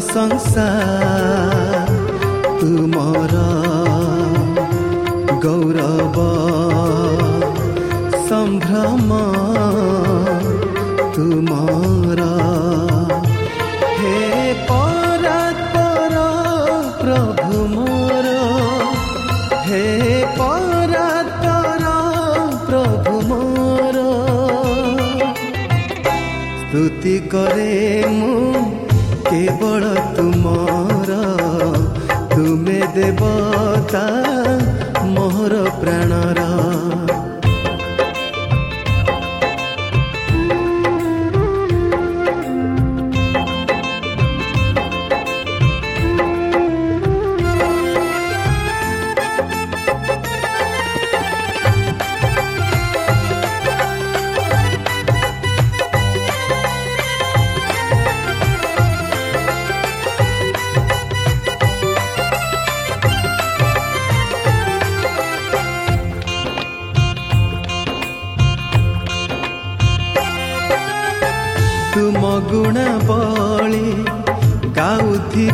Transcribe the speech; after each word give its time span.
xót 0.00 0.32
xa. 0.40 0.70
Từ 2.60 2.86
mọi 2.94 2.99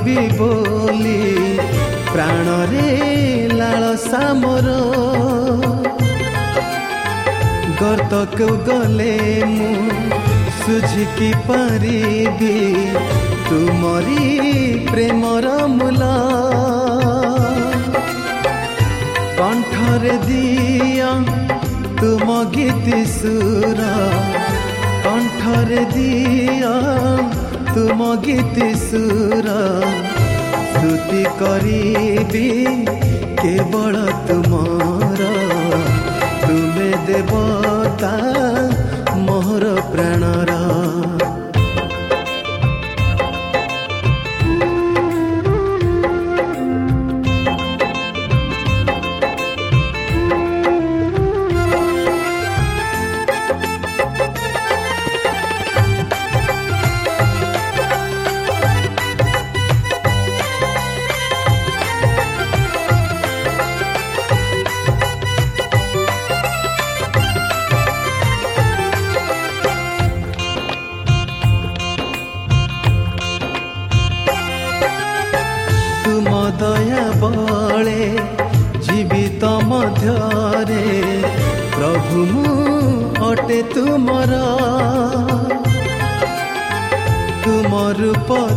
ଗାଉଥିବି 0.07 0.27
ବୋଲି 0.39 1.21
ପ୍ରାଣରେ 2.13 2.91
ଲାଳସା 3.59 4.23
ମୋର 4.41 4.69
ଗର୍ତ୍ତକୁ 7.81 8.49
ଗଲେ 8.69 9.17
ମୁଁ 9.55 9.73
ସୁଝିକି 10.61 11.31
ପାରିବି 11.49 12.55
ତୁମରି 13.49 14.27
ପ୍ରେମର 14.91 15.47
ମୂଲ। 15.77 16.03
କଣ୍ଠରେ 19.41 20.15
ଦିଅ 20.29 21.11
ତୁମ 22.01 22.29
ଗୀତି 22.55 23.01
ସୁର 23.19 23.81
କଣ୍ଠରେ 25.05 25.83
ଦିଅ 25.97 26.75
ତୁମ 27.77 28.05
ଗୀତି 28.21 28.67
ସୁର 28.83 29.55
ସ୍ତୁତି 30.69 31.25
କରିବି 31.41 32.45
କେବଳ 33.41 34.05
ତୁମର 34.29 35.29
ତୁମେ 36.45 36.89
ଦେବତା 37.09 38.36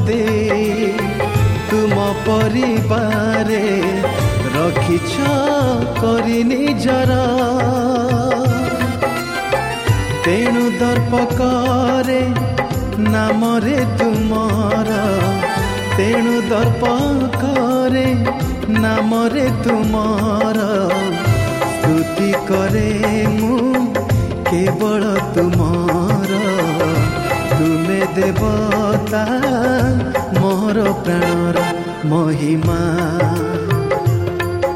ଦେଇ 0.08 0.94
ତୁମ 1.70 1.96
ପରିବାରେ 2.28 3.64
ରଖିଛ 4.56 5.14
କରି 6.02 6.44
ନିଜର। 6.44 7.12
ତେଣୁ 10.26 10.66
ଦର୍ପ 10.80 11.14
କରେ 11.38 12.22
ନାମରେ 13.12 13.80
ତୁମର। 13.98 14.90
ତେଣୁ 15.98 16.36
ଦର୍ପ 16.50 16.84
କରେ 17.44 18.08
ନାମରେ 18.80 19.48
ତୁମର। 19.64 20.60
ସ୍ତୁତି 21.74 22.32
କରେ 22.48 22.90
ମୁଁ 23.40 23.60
କେବଳ 24.50 25.02
ତୁମର। 25.34 26.32
ତୁମେ 27.59 28.01
ଦେବତା 28.17 29.25
ମୋର 30.39 30.79
ପ୍ରାଣର 31.05 31.65
ମହିମା 32.11 32.81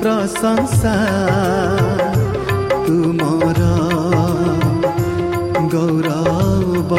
ପ୍ରଶଂସା 0.01 0.95
ତୁମର 2.87 3.63
ଗୌରବ 5.73 6.93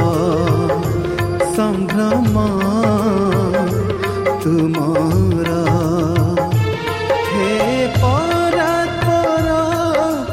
ସମ୍ଭ୍ରମ 1.56 2.44
ତୁମର 4.44 5.56
ହେ 7.30 7.56
ପରାତ୍ପର 7.96 9.58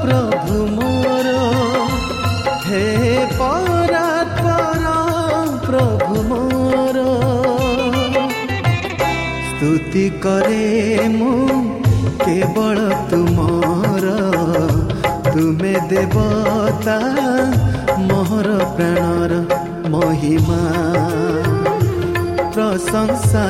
ପ୍ରଭୁ 0.03 0.61
ମୋର 0.77 1.39
ହେ 2.67 2.85
ପରାତ୍ପର 3.39 3.70
ସ୍ତୁତି 9.91 10.03
କରେ 10.23 11.07
ମୁଁ 11.13 11.55
କେବଳ 12.19 12.83
ତୁମର 13.11 14.11
ତୁମେ 15.27 15.73
ଦେବତା 15.91 16.95
ମୋହର 18.03 18.51
ପ୍ରାଣର 18.77 19.41
ମହିମା 19.95 20.61
ପ୍ରଶଂସା 22.55 23.45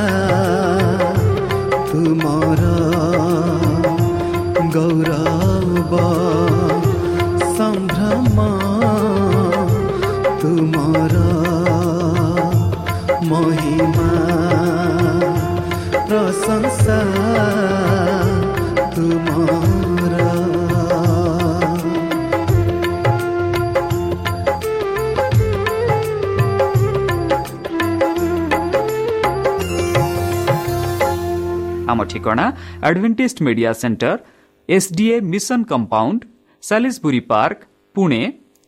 ତୁମର 1.90 2.62
ଗୌରବ 4.74 6.00
ସମ୍ଭ୍ରମ 7.58 8.48
ତୁମର 10.40 11.14
ମହିମା 13.30 14.49
ପ୍ରଶଂସା 16.51 16.95
ତୁମର 18.93 20.15
ଆମ 31.91 31.99
ଠିକଣା 32.11 32.45
Adventist 32.87 33.37
media 33.47 33.71
centre 33.81 34.17
SDA 34.69 35.15
mission 35.31 35.59
compound 35.71 36.19
Salisbury 36.63 37.21
park 37.31 37.59
Pune 37.95 38.21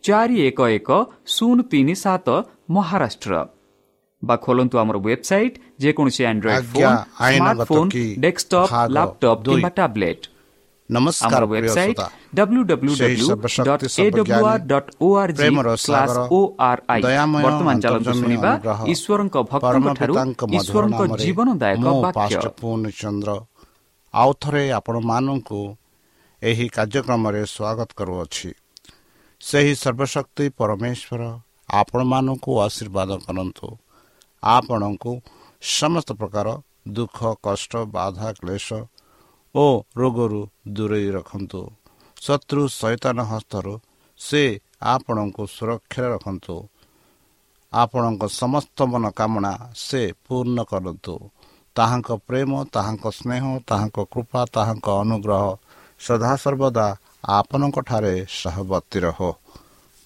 ଚାରି 0.03 0.37
ଏକ 0.47 0.59
ଏକ 0.77 0.89
ଶୂନ 1.35 1.57
ତିନି 1.71 1.95
ସାତ 2.03 2.27
ମହାରାଷ୍ଟ୍ର 2.75 3.33
ବା 4.27 4.35
ଖୋଲନ୍ତୁ 4.45 4.75
ଆମର 4.83 4.97
ୱେବସାଇଟ୍ 5.07 5.55
ଯେକୌଣସି 5.83 6.21
ଆଣ୍ଡ୍ରଏଡ୍ 6.31 6.59
ଆଜ୍ଞା, 6.59 6.73
ଫୋନ୍ 6.73 6.97
ଆଇନଗତ 7.25 7.43
ସ୍ମାର୍ଟଫୋନ୍ 7.43 7.89
କି 7.93 8.03
ଡେସ୍କଟପ୍ 8.23 8.69
ଭାଗ 8.73 8.87
ଲାପଟପ୍ 8.95 9.41
ଦୁଇ। 9.45 9.53
କିମ୍ବା 9.53 9.71
ଟାବ୍ଲେଟ୍ 9.79 10.23
ନମସ୍କାର 10.89 11.33
ଆମର 11.33 11.43
ପ୍ରିୟ 11.51 11.59
ୱେବସାଇଟ୍ 11.63 11.97
ଶ୍ରୋତା। 11.97 12.07
www.awr.org 12.53 15.29
ପ୍ରେମର 15.39 15.67
ସାଗର, 15.83 16.19
ଦୟାମୟ 17.05 17.41
ବର୍ତ୍ତମାନ 17.45 17.75
ଚାଲନ୍ତୁ 17.83 17.83
ଅନ୍ତର୍ଜମୀ 17.83 18.19
ଶୁଣିବା 18.21 18.51
ଅନୁଗ୍ରହ, 18.53 18.79
ଈଶ୍ୱରଙ୍କ 18.93 19.35
ଭକ୍ତଙ୍କ 19.51 19.63
ପରମ 19.63 19.85
ଠାରୁ 19.99 20.13
ପିତାଙ୍କ 20.13 20.41
ମଧୁର 20.43 20.55
ଈଶ୍ୱରଙ୍କ 20.63 21.01
ନାମରେ 21.03 21.21
ଜୀବନଦାୟକ 21.23 21.77
ମୁଁ 21.83 21.95
ବାକ୍ୟ 22.03 22.15
ପାଷ୍ଟର 22.17 22.47
ପୂର୍ଣ୍ଣଚନ୍ଦ୍ର 22.59 23.29
ଆଉ 24.13 24.29
ଥରେ 24.41 24.63
ଆପଣମାନଙ୍କୁ 24.79 25.61
ଏହି 26.41 26.65
କାର୍ଯ୍ୟକ୍ରମରେ 26.75 27.41
ସ୍ୱାଗତ 27.55 27.89
କରୁଅଛି। 27.99 28.49
ସେହି 29.41 29.73
ସର୍ବଶକ୍ତି 29.83 30.45
ପରମେଶ୍ୱର 30.59 31.21
ଆପଣମାନଙ୍କୁ 31.81 32.51
ଆଶୀର୍ବାଦ 32.65 33.09
କରନ୍ତୁ। 33.25 33.67
ଆପଣଙ୍କୁ 34.43 35.21
ସମସ୍ତ 35.61 36.09
ପ୍ରକାର 36.13 36.47
ଦୁଃଖ 36.87 37.19
କଷ୍ଟ 37.43 37.71
ବାଧା 37.91 38.29
କ୍ଲେଶ 38.33 38.67
ଓ 39.55 39.65
ରୋଗରୁ 39.97 40.41
ଦୂରେଇ 40.67 41.09
ରଖନ୍ତୁ। 41.11 41.61
ଶତ୍ରୁ 42.21 42.61
ସୈତାନ 42.67 43.17
ହସ୍ତରୁ 43.23 43.73
ସେ 44.19 44.43
ଆପଣଙ୍କୁ 44.81 45.43
ସୁରକ୍ଷାରେ 45.47 46.07
ରଖନ୍ତୁ। 46.15 46.55
ଆପଣଙ୍କ 47.73 48.23
ସମସ୍ତ 48.31 48.77
ମନୋକାମନା 48.83 49.53
ସେ 49.75 50.01
ପୂର୍ଣ୍ଣ 50.27 50.57
କରନ୍ତୁ। 50.63 51.15
ତାହାଙ୍କ 51.75 52.09
ପ୍ରେମ 52.27 52.51
ତାହାଙ୍କ 52.73 53.05
ସ୍ନେହ 53.11 53.43
ତାହାଙ୍କ 53.67 53.97
କୃପା 54.11 54.41
ତାହାଙ୍କ 54.45 54.87
ଅନୁଗ୍ରହ 55.03 55.45
ସଦାସର୍ବଦା 55.99 56.87
ଆପଣଙ୍କଠାରେ 57.29 58.13
ସହବର୍ତ୍ତୀ 58.29 58.99
ରହ। 58.99 59.19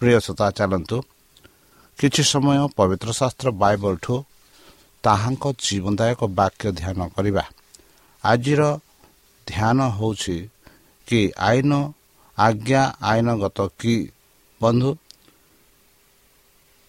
ପ୍ରିୟ 0.01 0.19
ଶ୍ରୋତା 0.19 0.47
ଚାଲନ୍ତୁ 0.51 0.97
କିଛି 1.99 2.23
ସମୟ 2.23 2.57
ପବିତ୍ର 2.77 3.09
ଶାସ୍ତ୍ର 3.11 3.47
ବାଇବଲଠୁ 3.51 4.15
ତାହାଙ୍କ 5.03 5.43
ଜୀବନଦାୟକ 5.59 6.21
ବାକ୍ୟ 6.39 6.67
ଧ୍ୟାନ 6.71 6.99
କରିବା। 7.15 7.43
ଆଜିର 8.23 8.61
ଧ୍ୟାନ 9.47 9.77
ହେଉଛି 9.97 10.37
କି 11.07 11.19
ଆଇନ 11.37 11.71
ଆଜ୍ଞା 12.37 12.81
ଆଇନଗତ 13.01 13.59
କି? 13.79 13.95
ବନ୍ଧୁ 14.61 14.89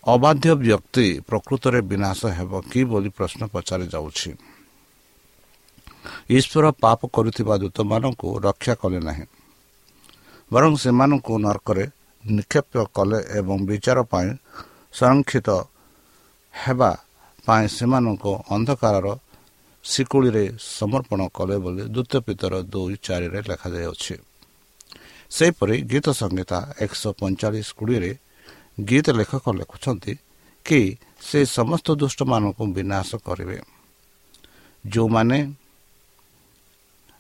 ଅବାଧ୍ୟ 0.06 0.50
ବ୍ୟକ୍ତି 0.54 1.06
ପ୍ରକୃତରେ 1.28 1.80
ବିନାଶ 1.80 2.20
ହେବ 2.38 2.52
କି 2.70 2.80
ବୋଲି 2.84 3.08
ପ୍ରଶ୍ନ 3.08 3.40
ପଚାରି 3.52 3.86
ଯାଉଛି। 3.92 4.30
ଈଶ୍ୱର 6.30 6.64
ପାପ 6.80 7.00
କରୁଥିବା 7.14 7.54
ଦୂତମାନଙ୍କୁ 7.56 8.28
ରକ୍ଷା 8.38 8.74
କଲେ 8.74 9.00
ନାହିଁ। 9.00 9.24
ବରଂ 10.50 10.72
ସେମାନଙ୍କୁ 10.76 11.32
ନର୍କରେ 11.38 11.84
ନିକ୍ଷେପ 12.24 12.72
କଲେ 12.96 13.18
ଏବଂ 13.38 13.56
ବିଚାର 13.66 13.98
ପାଇଁ 14.02 14.28
ସଂରକ୍ଷିତ 14.94 15.48
ହେବା 16.54 16.90
ପାଇଁ 17.46 17.66
ସେମାନଙ୍କୁ 17.76 18.32
ଅନ୍ଧକାରର 18.54 19.08
ଶିକୁଳିରେ 19.84 20.44
ସମର୍ପଣ 20.78 21.20
କଲେ 21.36 21.56
ବୋଲି 21.64 21.82
ଦ୍ୱିତୀୟ 21.94 22.20
ପିତର 22.26 22.54
ଦୁଇ 22.72 22.94
ଚାରିରେ 23.06 23.40
ଲେଖାଯାଇଅଛି 23.50 24.14
ସେହିପରି 25.30 25.76
ଗୀତ 25.90 26.06
ସଂହିତା 26.20 26.58
ଏକଶହ 26.84 27.10
ପଇଁଚାଳିଶ 27.20 27.68
କୋଡ଼ିଏରେ 27.78 28.12
ଗୀତ 28.88 29.06
ଲେଖକ 29.18 29.44
ଲେଖୁଛନ୍ତି 29.60 30.12
କି 30.66 30.80
ସେ 31.20 31.38
ସମସ୍ତ 31.58 31.86
ଦୁଷ୍ଟମାନଙ୍କୁ 32.00 32.64
ବିନାଶ 32.76 33.08
କରିବେ। 33.26 33.58
ଯେଉଁମାନେ 34.84 35.38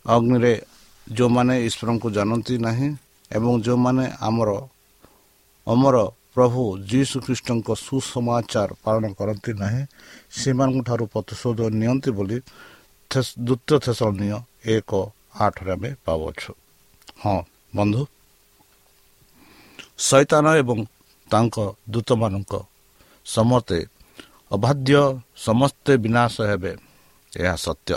ଅଗ୍ନିରେ 0.04 0.52
ଯେଉଁମାନେ 1.06 1.54
ଈଶ୍ୱରଙ୍କୁ 1.66 2.08
ଜାଣନ୍ତି 2.16 2.54
ନାହିଁ 2.66 2.88
ଏବଂ 3.30 3.52
ଯେଉଁମାନେ 3.64 4.04
ଆମର 4.20 4.50
ଅମର 5.66 5.96
ପ୍ରଭୁ 6.38 6.62
ଯୀଶୁ 6.90 7.16
ଖ୍ରୀଷ୍ଟଙ୍କ 7.26 7.68
ସୁସମାଚାର 7.82 8.70
ପାଳନ 8.84 9.04
କରନ୍ତି 9.18 9.52
ନାହିଁ 9.62 9.82
ସେମାନଙ୍କ 10.38 10.78
ଠାରୁ 10.88 11.04
ପ୍ରତିଶୋଧ 11.14 11.58
ନିଅନ୍ତି 11.80 12.10
ବୋଲି 12.18 12.38
ଦ୍ୱିତୀୟ 13.10 13.76
ଥେସଳନୀୟ 13.84 14.38
ଏକ 14.74 14.90
ଆଠରେ 15.44 15.70
ଆମେ 15.74 15.90
ପାଉଅଛୁ। 16.06 16.50
ହଁ 17.22 17.38
ବନ୍ଧୁ। 17.76 18.02
ଶୈତାନ 19.98 20.46
ଏବଂ 20.62 20.78
ତାଙ୍କ 21.30 21.56
ଦୂତମାନଙ୍କ 21.90 22.52
ସମସ୍ତେ 23.26 23.78
ଅବାଧ୍ୟ 24.50 25.00
ସମସ୍ତେ 25.46 25.92
ବିନାଶ 26.04 26.34
ହେବେ 26.50 26.72
ଏହା 27.32 27.56
ସତ୍ୟ। 27.66 27.96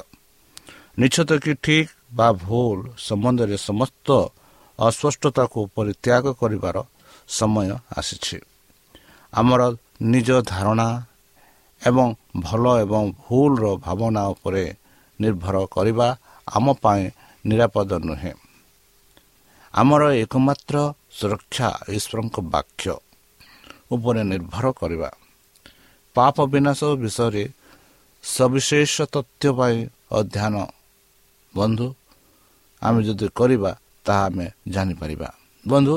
ନିଶ୍ଚିତ 1.00 1.32
କି 1.44 1.54
ଠିକ୍ 1.64 1.92
ବା 2.18 2.28
ଭୁଲ 2.44 2.78
ସମ୍ବନ୍ଧରେ 3.08 3.58
ସମସ୍ତ 3.70 4.08
ଅସ୍ପଷ୍ଟତାକୁ 4.80 5.60
ପରିତ୍ୟାଗ 5.78 6.26
କରିବାର 6.42 6.78
ସମୟ 7.28 7.70
ଆସିଛି। 7.98 8.38
ଆମର 9.34 9.62
ନିଜ 10.02 10.30
ଧାରଣା 10.42 11.06
ଏବଂ 11.82 12.16
ଭଲ 12.38 12.64
ଏବଂ 12.80 13.04
ଭୁଲର 13.24 13.76
ଭାବନା 13.76 14.22
ଉପରେ 14.28 14.76
ନିର୍ଭର 15.20 15.56
କରିବା 15.66 16.08
ଆମ 16.48 16.74
ପାଇଁ 16.74 17.04
ନିରାପଦ 17.46 17.92
ନୁହେଁ। 18.00 18.34
ଆମର 19.74 20.04
ଏକମାତ୍ର 20.14 20.94
ସୁରକ୍ଷା 21.12 21.70
ଈଶ୍ୱରଙ୍କ 21.90 22.38
ବାକ୍ୟ 22.42 22.96
ଉପରେ 23.92 24.24
ନିର୍ଭର 24.24 24.72
କରିବା। 24.72 25.10
ପାପ 26.16 26.36
ବିନାଶ 26.46 26.80
ବିଷୟରେ 26.96 27.44
ସବିଶେଷ 28.24 29.02
ତଥ୍ୟ 29.02 29.52
ପାଇଁ 29.58 29.78
ଅଧ୍ୟୟନ 30.12 30.56
ବନ୍ଧୁ 31.56 31.88
ଆମେ 32.82 33.04
ଯଦି 33.04 33.28
କରିବା 33.36 33.72
ତାହା 34.06 34.26
ଆମେ 34.26 34.48
ଜାଣିପାରିବା। 34.68 35.30
ବନ୍ଧୁ 35.68 35.96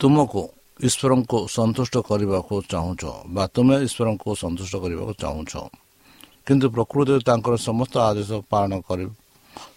ତୁମକୁ 0.00 0.42
ଈଶ୍ୱରଙ୍କୁ 0.80 1.38
ସନ୍ତୁଷ୍ଟ 1.56 1.94
କରିବାକୁ 2.08 2.54
ଚାହୁଁଛ 2.72 3.02
ବା 3.34 3.44
ତୁମେ 3.54 3.76
ଈଶ୍ୱରଙ୍କୁ 3.86 4.28
ସନ୍ତୁଷ୍ଟ 4.42 4.74
କରିବାକୁ 4.82 5.12
ଚାହୁଁଛ। 5.22 5.52
କିନ୍ତୁ 6.46 6.66
ପ୍ରକୃତିରେ 6.76 7.20
ତାଙ୍କର 7.28 7.54
ସମସ୍ତ 7.68 7.94
ଆଦେଶ 8.08 8.30
ପାଳନ 8.52 8.72
କରି 8.88 9.06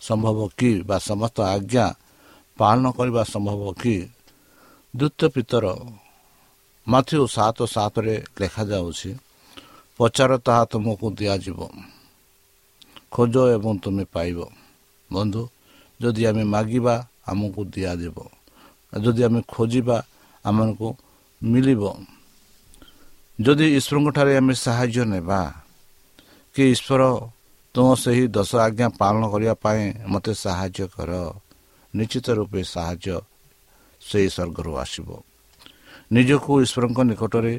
ସମ୍ଭବ 0.07 0.37
କି 0.59 0.71
ବା 0.89 0.97
ସମସ୍ତ 1.09 1.37
ଆଜ୍ଞା 1.55 1.85
ପାଳନ 2.59 2.85
କରିବା 2.97 3.21
ସମ୍ଭବ 3.33 3.61
କି? 3.81 3.95
ଦ୍ୱିତୀୟ 4.93 5.27
ପିତର 5.35 5.65
ମାଥ୍ୟୁ 6.87 7.23
ସାତ 7.35 7.57
ସାତରେ 7.75 8.15
ଲେଖାଯାଉଛି 8.39 9.09
ପଚାର 9.99 10.31
ତାହା 10.45 10.63
ତୁମକୁ 10.71 11.07
ଦିଆଯିବ। 11.19 11.59
ଖୋଜ 13.11 13.35
ଏବଂ 13.55 13.71
ତୁମେ 13.83 14.03
ପାଇବ। 14.13 14.39
ବନ୍ଧୁ 15.09 15.41
ଯଦି 15.99 16.21
ଆମେ 16.29 16.43
ମାଗିବା 16.55 16.95
ଆମକୁ 17.27 17.61
ଦିଆଯିବ। 17.75 18.17
ଯଦି 18.93 19.21
ଆମେ 19.27 19.41
ଖୋଜିବା 19.53 19.97
ଆମକୁ 20.45 20.87
ମିଳିବ। 21.41 21.83
ଯଦି 23.39 23.65
ଈଶ୍ୱରଙ୍କଠାରେ 23.77 24.33
ଆମେ 24.37 24.53
ସାହାଯ୍ୟ 24.65 25.03
ନେବା 25.13 25.41
କି 26.55 26.63
ଈଶ୍ୱର 26.73 27.01
ତୁମ 27.75 27.87
ସେହି 28.03 28.23
ଦଶ 28.35 28.51
ଆଜ୍ଞା 28.65 28.87
ପାଳନ 29.01 29.23
କରିବା 29.33 29.55
ପାଇଁ 29.63 29.81
ମୋତେ 30.11 30.33
ସାହାଯ୍ୟ 30.43 30.85
କର 30.95 31.11
ନିଶ୍ଚିତ 31.93 32.27
ରୂପେ 32.37 32.61
ସାହାଯ୍ୟ 32.73 33.15
ସେହି 34.01 34.29
ସ୍ୱର୍ଗରୁ 34.35 34.71
ଆସିବ। 34.83 35.09
ନିଜକୁ 36.11 36.51
ଈଶ୍ୱରଙ୍କ 36.65 36.99
ନିକଟରେ 37.09 37.53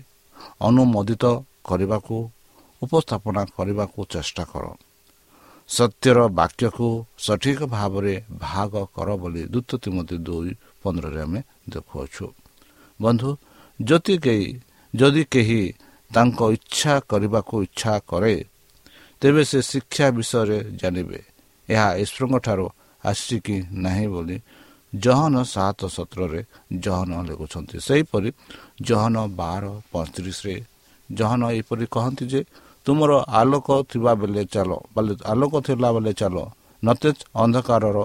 ଅନୁମୋଦିତ 0.60 1.24
କରିବାକୁ 1.68 2.16
ଉପସ୍ଥାପନା 2.82 3.42
କରିବାକୁ 3.56 3.98
ଚେଷ୍ଟା 4.12 4.44
କର। 4.52 4.64
ସତ୍ୟର 5.68 6.18
ବାକ୍ୟକୁ 6.38 6.88
ସଠିକ 7.18 7.60
ଭାବରେ 7.66 8.14
ଭାଗ 8.38 8.72
କର 8.94 9.08
ବୋଲି 9.22 9.42
ଦ୍ୱିତ 9.52 9.70
ତିମତି 9.82 10.16
ଦୁଇ 10.26 10.50
ପନ୍ଦରରେ 10.82 11.20
ଆମେ 11.26 11.40
ଦେଖୁଅଛୁ। 11.72 12.26
ବନ୍ଧୁ 13.00 13.30
ଯଦି 13.80 14.14
କେହି 14.24 14.48
ଯଦି 14.94 15.22
କେହି 15.32 15.62
ତାଙ୍କ 16.10 16.40
ଇଚ୍ଛା 16.56 16.94
କରିବାକୁ 17.10 17.54
ଇଚ୍ଛା 17.66 17.94
କରେ 18.10 18.36
ତେବେ 19.22 19.42
ସେ 19.50 19.58
ଶିକ୍ଷା 19.70 20.06
ବିଷୟରେ 20.16 20.58
ଜାଣିବେ। 20.80 21.20
ଏହା 21.68 21.88
ଈଶ୍ୱରଙ୍କଠାରୁ 22.02 22.66
ଆସିଛି 23.04 23.36
କି 23.46 23.56
ନାହିଁ 23.84 24.06
ବୋଲି 24.14 24.36
ଜହନ 24.92 25.34
ସାତ 25.54 25.80
ସତରରେ 25.96 26.40
ଜହନ 26.84 27.12
ଲେଖୁଛନ୍ତି। 27.28 27.76
ସେହିପରି 27.86 28.28
ଜହନ 28.88 29.16
ବାର 29.40 29.64
ପଇଁତିରିଶରେ 29.92 30.54
ଜହନ 31.08 31.42
ଏହିପରି 31.54 31.84
କହନ୍ତି 31.94 32.24
ଯେ 32.32 32.40
ତୁମର 32.86 33.10
ଆଲୋକ 33.40 33.68
ଥିବା 33.90 34.12
ବେଳେ 34.20 34.42
ଚାଲ 34.54 34.70
ଆଲୋକ 35.32 35.54
ଥିଲା 35.66 35.88
ବେଳେ 35.96 36.12
ଚାଲ 36.20 36.36
ନଚେତ୍ 36.82 37.20
ଅନ୍ଧକାରର 37.42 37.98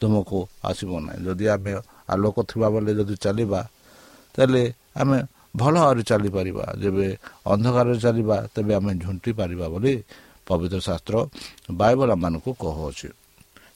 ତୁମକୁ 0.00 0.38
ଆସିବ 0.68 0.90
ନାହିଁ। 1.04 1.20
ଯଦି 1.26 1.44
ଆମେ 1.54 1.72
ଆଲୋକ 2.12 2.36
ଥିବା 2.50 2.66
ବେଳେ 2.74 2.92
ଯଦି 2.98 3.14
ଚାଲିବା 3.24 3.60
ତାହେଲେ 4.36 4.62
ଆମେ 5.00 5.18
ଭଲ 5.56 5.74
ଭାବରେ 5.80 6.02
ଚାଲିପାରିବା। 6.10 6.64
ଯେବେ 6.82 7.06
ଅନ୍ଧକାରରେ 7.52 7.98
ଚାଲିବା 8.04 8.36
ତେବେ 8.54 8.72
ଆମେ 8.78 8.92
ଝୁଣ୍ଟି 9.04 9.30
ପାରିବା 9.38 9.66
ବୋଲି 9.72 9.94
ପବିତ୍ର 10.46 10.78
ଶାସ୍ତ୍ର 10.88 11.14
ବାଇବଲ 11.80 12.10
ମାନଙ୍କୁ 12.22 12.50
କହୁଅଛି। 12.62 13.08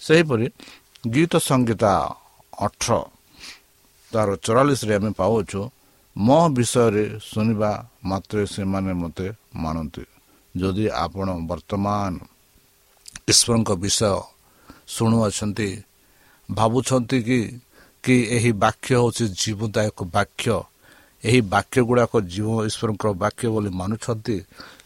ସେହିପରି 0.01 0.47
ଗୀତ 1.15 1.33
ସଙ୍ଗୀତା 1.49 1.93
ଅଠର 2.67 2.91
ତାର 4.13 4.29
ଚଉରାଳିଶରେ 4.45 4.93
ଆମେ 4.99 5.11
ପାଉଛୁ 5.21 5.61
ମୋ 6.17 6.39
ବିଷୟରେ 6.57 7.05
ଶୁଣିବା 7.31 7.71
ମାତ୍ରେ 8.11 8.43
ସେମାନେ 8.55 8.93
ମୋତେ 9.03 9.27
ମାନନ୍ତି। 9.65 10.05
ଯଦି 10.55 10.85
ଆପଣ 11.05 11.29
ବର୍ତ୍ତମାନ 11.51 12.13
ଈଶ୍ୱରଙ୍କ 13.31 13.71
ବିଷୟ 13.83 14.13
ଶୁଣୁଅଛନ୍ତି 14.95 15.69
ଭାବୁଛନ୍ତି 16.49 17.19
କି 17.29 17.41
କି 18.05 18.17
ଏହି 18.37 18.51
ବାକ୍ୟ 18.65 18.91
ହେଉଛି 18.97 19.25
ଜୀବନଦାୟକ 19.41 19.99
ବାକ୍ୟ। 20.17 20.57
ଏହି 21.23 21.41
ବାକ୍ୟ 21.55 21.79
ଗୁଡ଼ାକ 21.89 22.13
ଜୀବ 22.33 22.49
ଈଶ୍ୱରଙ୍କର 22.69 23.11
ବାକ୍ୟ 23.23 23.45
ବୋଲି 23.55 23.71
ମାନୁଛନ୍ତି। 23.81 24.37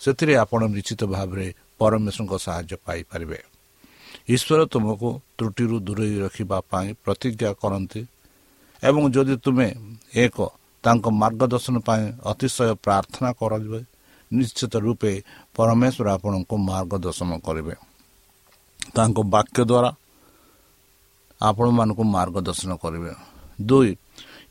ସେଥିରେ 0.03 0.35
ଆପଣ 0.45 0.61
ନିଶ୍ଚିତ 0.75 1.03
ଭାବରେ 1.15 1.47
ପରମେଶ୍ୱରଙ୍କ 1.79 2.35
ସାହାଯ୍ୟ 2.47 2.75
ପାଇପାରିବେ। 2.87 3.39
ଈଶ୍ୱର 4.35 4.61
ତୁମକୁ 4.73 5.09
ତ୍ରୁଟିରୁ 5.37 5.77
ଦୂରେଇ 5.87 6.17
ରଖିବା 6.25 6.59
ପାଇଁ 6.71 6.89
ପ୍ରତିଜ୍ଞା 7.05 7.51
କରନ୍ତି 7.63 8.03
ଏବଂ 8.83 9.03
ଯଦି 9.15 9.35
ତୁମେ 9.45 9.69
ଏକ 10.25 10.37
ତାଙ୍କ 10.85 11.05
ମାର୍ଗଦର୍ଶନ 11.23 11.77
ପାଇଁ 11.89 12.03
ଅତିଶୟ 12.31 12.71
ପ୍ରାର୍ଥନା 12.85 13.31
କରାଯିବେ 13.41 13.81
ନିଶ୍ଚିତ 14.31 14.75
ରୂପେ 14.87 15.13
ପରମେଶ୍ୱର 15.57 16.07
ଆପଣଙ୍କୁ 16.17 16.55
ମାର୍ଗଦର୍ଶନ 16.71 17.31
କରିବେ। 17.47 17.75
ତାଙ୍କ 18.95 19.19
ବାକ୍ୟ 19.35 19.61
ଦ୍ୱାରା 19.71 19.91
ଆପଣମାନଙ୍କୁ 21.49 22.03
ମାର୍ଗଦର୍ଶନ 22.15 22.71
କରିବେ। 22.83 23.13
ଦୁଇ 23.69 23.91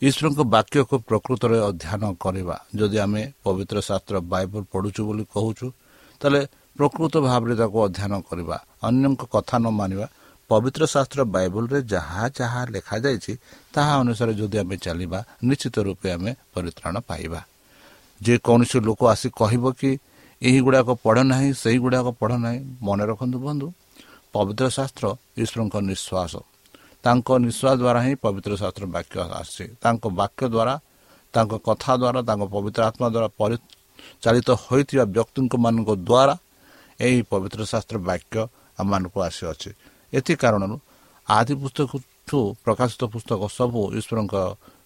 ଈଶ୍ୱରଙ୍କ 0.06 0.40
ବାକ୍ୟକୁ 0.54 0.94
ପ୍ରକୃତରେ 1.08 1.58
ଅଧ୍ୟୟନ 1.68 2.02
କରିବା। 2.24 2.56
ଯଦି 2.78 2.96
ଆମେ 3.04 3.22
ପବିତ୍ର 3.44 3.76
ଶାସ୍ତ୍ର 3.88 4.16
ବାଇବଲ 4.32 4.62
ପଢ଼ୁଛୁ 4.72 5.00
ବୋଲି 5.08 5.24
କହୁଛୁ 5.34 5.66
ତାହେଲେ 6.20 6.40
ପ୍ରକୃତ 6.76 7.14
ଭାବରେ 7.28 7.54
ତାକୁ 7.60 7.78
ଅଧ୍ୟୟନ 7.86 8.12
କରିବା। 8.28 8.56
ଅନ୍ୟଙ୍କ 8.88 9.22
କଥା 9.34 9.56
ନ 9.62 9.66
ମାନିବା। 9.80 10.06
ପବିତ୍ର 10.50 10.82
ଶାସ୍ତ୍ର 10.84 11.20
ବାଇବଲରେ 11.34 11.78
ଯାହା 11.88 12.22
ଯାହା 12.38 12.60
ଲେଖାଯାଇଛି 12.74 13.32
ତାହା 13.74 13.92
ଅନୁସାରେ 14.02 14.32
ଯଦି 14.40 14.56
ଆମେ 14.62 14.76
ଚାଲିବା 14.84 15.18
ନିଶ୍ଚିତ 15.48 15.76
ରୂପେ 15.86 16.08
ଆମେ 16.16 16.30
ପରିତ୍ରାଣ 16.54 16.94
ପାଇବା। 17.08 17.40
ଯେକୌଣସି 18.20 18.78
ଲୋକ 18.86 19.00
ଆସି 19.14 19.28
କହିବ 19.40 19.64
କି 19.80 19.90
ଏହିଗୁଡ଼ାକ 20.42 20.88
ପଢ଼ 21.04 21.18
ନାହିଁ 21.30 21.50
ସେହିଗୁଡ଼ାକ 21.62 22.06
ପଢ଼ 22.20 22.32
ନାହିଁ। 22.44 22.60
ମନେ 22.86 23.04
ରଖନ୍ତୁ 23.10 23.38
ବନ୍ଧୁ 23.46 23.66
ପବିତ୍ର 24.34 24.66
ଶାସ୍ତ୍ର 24.76 25.04
ଈଶ୍ୱରଙ୍କ 25.42 25.74
ନିଶ୍ୱାସ। 25.90 26.34
ତାଙ୍କ 27.04 27.28
ନିଶ୍ୱାସ 27.44 27.74
ଦ୍ୱାରା 27.80 28.00
ହିଁ 28.04 28.14
ପବିତ୍ର 28.24 28.52
ଶାସ୍ତ୍ର 28.62 28.84
ବାକ୍ୟ 28.96 29.16
ଆସିଛି 29.40 29.64
ତାଙ୍କ 29.82 30.04
ବାକ୍ୟ 30.20 30.44
ଦ୍ୱାରା 30.54 30.74
ତାଙ୍କ 31.34 31.52
କଥା 31.68 31.92
ଦ୍ୱାରା 32.02 32.20
ତାଙ୍କ 32.28 32.44
ପବିତ୍ର 32.54 32.80
ଆତ୍ମା 32.88 33.06
ଦ୍ୱାରା 33.14 33.28
ପରିଚାଳିତ 33.40 34.48
ହୋଇଥିବା 34.64 35.04
ବ୍ୟକ୍ତିଙ୍କ 35.16 35.54
ମାନଙ୍କ 35.64 35.90
ଦ୍ୱାରା 36.08 36.34
ଏହି 37.00 37.20
ପବିତ୍ର 37.32 37.60
ଶାସ୍ତ୍ର 37.72 37.96
ବାକ୍ୟ 38.08 38.36
ଆମମାନଙ୍କୁ 38.80 39.18
ଆସିଅଛି। 39.28 39.70
ଏଥି 40.12 40.34
କାରଣରୁ 40.42 40.76
ଆଦି 41.28 41.54
ପୁସ୍ତକଠୁ 41.62 42.38
ପ୍ରକାଶିତ 42.64 43.02
ପୁସ୍ତକ 43.14 43.40
ସବୁ 43.58 43.80
ଈଶ୍ୱରଙ୍କ 43.98 44.34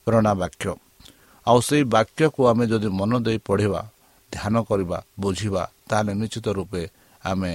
ପ୍ରେରଣା 0.04 0.32
ବାକ୍ୟ। 0.42 0.70
ଆଉ 1.46 1.58
ସେଇ 1.68 1.82
ବାକ୍ୟକୁ 1.94 2.40
ଆମେ 2.50 2.64
ଯଦି 2.72 2.88
ମନ 2.98 3.12
ଦେଇ 3.26 3.38
ପଢ଼ିବା 3.48 3.80
ଧ୍ୟାନ 4.32 4.54
କରିବା 4.68 4.98
ବୁଝିବା 5.22 5.62
ତାହେଲେ 5.88 6.12
ନିଶ୍ଚିତ 6.20 6.46
ରୂପେ 6.58 6.82
ଆମେ 7.22 7.52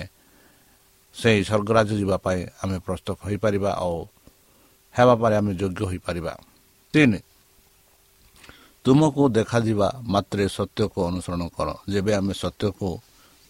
ସେହି 1.16 1.42
ସ୍ୱର୍ଗରାଜ 1.48 1.90
ଯିବା 2.02 2.18
ପାଇଁ 2.26 2.40
ଆମେ 2.62 2.78
ପ୍ରସ୍ତୁତ 2.86 3.18
ହୋଇପାରିବା 3.26 3.72
ଆଉ 3.84 3.98
ହେବା 4.96 5.14
ପରେ 5.22 5.36
ଆମେ 5.40 5.52
ଯୋଗ୍ୟ 5.62 5.82
ହୋଇପାରିବା। 5.90 6.34
ତିନି 6.94 7.20
ତୁମକୁ 8.86 9.22
ଦେଖାଯିବା 9.38 9.88
ମାତ୍ରେ 10.14 10.44
ସତ୍ୟକୁ 10.58 11.00
ଅନୁସରଣ 11.10 11.44
କର। 11.56 11.68
ଯେବେ 11.94 12.12
ଆମେ 12.20 12.34
ସତ୍ୟକୁ 12.44 12.88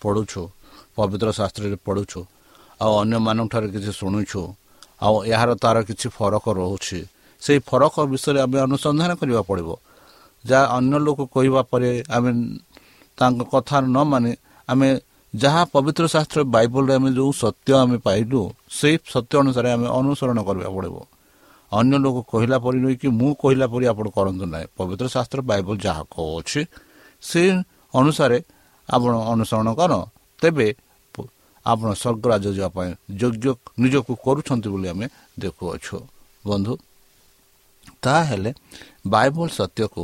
ପଢ଼ୁଛୁ 0.01 0.41
ପବିତ୍ର 0.97 1.27
ଶାସ୍ତ୍ରରେ 1.39 1.77
ପଢ଼ୁଛୁ 1.87 2.19
ଆଉ 2.83 2.91
ଅନ୍ୟମାନଙ୍କଠାରେ 3.01 3.67
କିଛି 3.73 3.91
ଶୁଣୁଛୁ 3.99 4.41
ଆଉ 5.05 5.15
ଏହାର 5.33 5.51
ତାର 5.63 5.77
କିଛି 5.89 6.07
ଫରକ 6.17 6.45
ରହୁଛି 6.59 6.99
ସେହି 7.41 7.59
ଫରକ 7.69 7.95
ବିଷୟରେ 8.11 8.39
ଆମେ 8.45 8.57
ଅନୁସନ୍ଧାନ 8.67 9.11
କରିବାକୁ 9.19 9.47
ପଡ଼ିବ। 9.49 9.69
ଯାହା 10.43 10.65
ଅନ୍ୟ 10.77 10.95
ଲୋକ 11.05 11.19
କହିବା 11.33 11.61
ପରେ 11.71 11.89
ଆମେ 12.15 12.31
ତାଙ୍କ 13.17 13.39
କଥା 13.53 13.77
ନ 13.95 13.97
ମାନି 14.11 14.31
ଆମେ 14.69 14.87
ଯାହା 15.33 15.61
ପବିତ୍ର 15.73 16.05
ଶାସ୍ତ୍ର 16.13 16.39
ବାଇବଲରେ 16.55 16.93
ଆମେ 16.97 17.09
ଯେଉଁ 17.17 17.31
ସତ୍ୟ 17.43 17.69
ଆମେ 17.81 17.97
ପାଇଲୁ 18.05 18.39
ସେଇ 18.79 18.95
ସତ୍ୟ 19.13 19.33
ଅନୁସାରେ 19.41 19.69
ଆମେ 19.75 19.87
ଅନୁସରଣ 19.99 20.37
କରିବାକୁ 20.47 20.75
ପଡ଼ିବ। 20.77 20.95
ଅନ୍ୟ 21.79 21.95
ଲୋକ 22.05 22.17
କହିଲା 22.31 22.57
ପରି 22.63 22.77
ନୁହେଁ 22.83 22.97
କି 23.01 23.07
ମୁଁ 23.19 23.31
କହିଲା 23.41 23.65
ପରି 23.73 23.85
ଆପଣ 23.93 24.07
କରନ୍ତୁ 24.17 24.45
ନାହିଁ। 24.53 24.67
ପବିତ୍ର 24.77 25.05
ଶାସ୍ତ୍ର 25.15 25.39
ବାଇବଲ 25.49 25.75
ଯାହା 25.85 26.03
କହୁଅଛି 26.13 26.61
ସେ 27.23 27.41
ଅନୁସାରେ 27.93 28.37
ଆପଣ 28.89 29.13
ଅନୁସରଣ 29.33 29.69
କର। 29.79 29.91
ତେବେ 30.41 30.67
ଆପଣ 31.65 31.89
ସ୍ୱର୍ଗରାଜ 32.01 32.45
ଯିବା 32.57 32.69
ପାଇଁ 32.75 32.89
ଯୋଗ୍ୟ 33.21 33.47
ନିଜକୁ 33.83 34.11
କରୁଛନ୍ତି 34.25 34.67
ବୋଲି 34.73 34.87
ଆମେ 34.93 35.05
ଦେଖୁଅଛୁ। 35.41 35.97
ବନ୍ଧୁ 36.43 36.73
ତାହେଲେ 38.03 38.51
ବାଇବଲ 39.13 39.47
ସତ୍ୟକୁ 39.59 40.03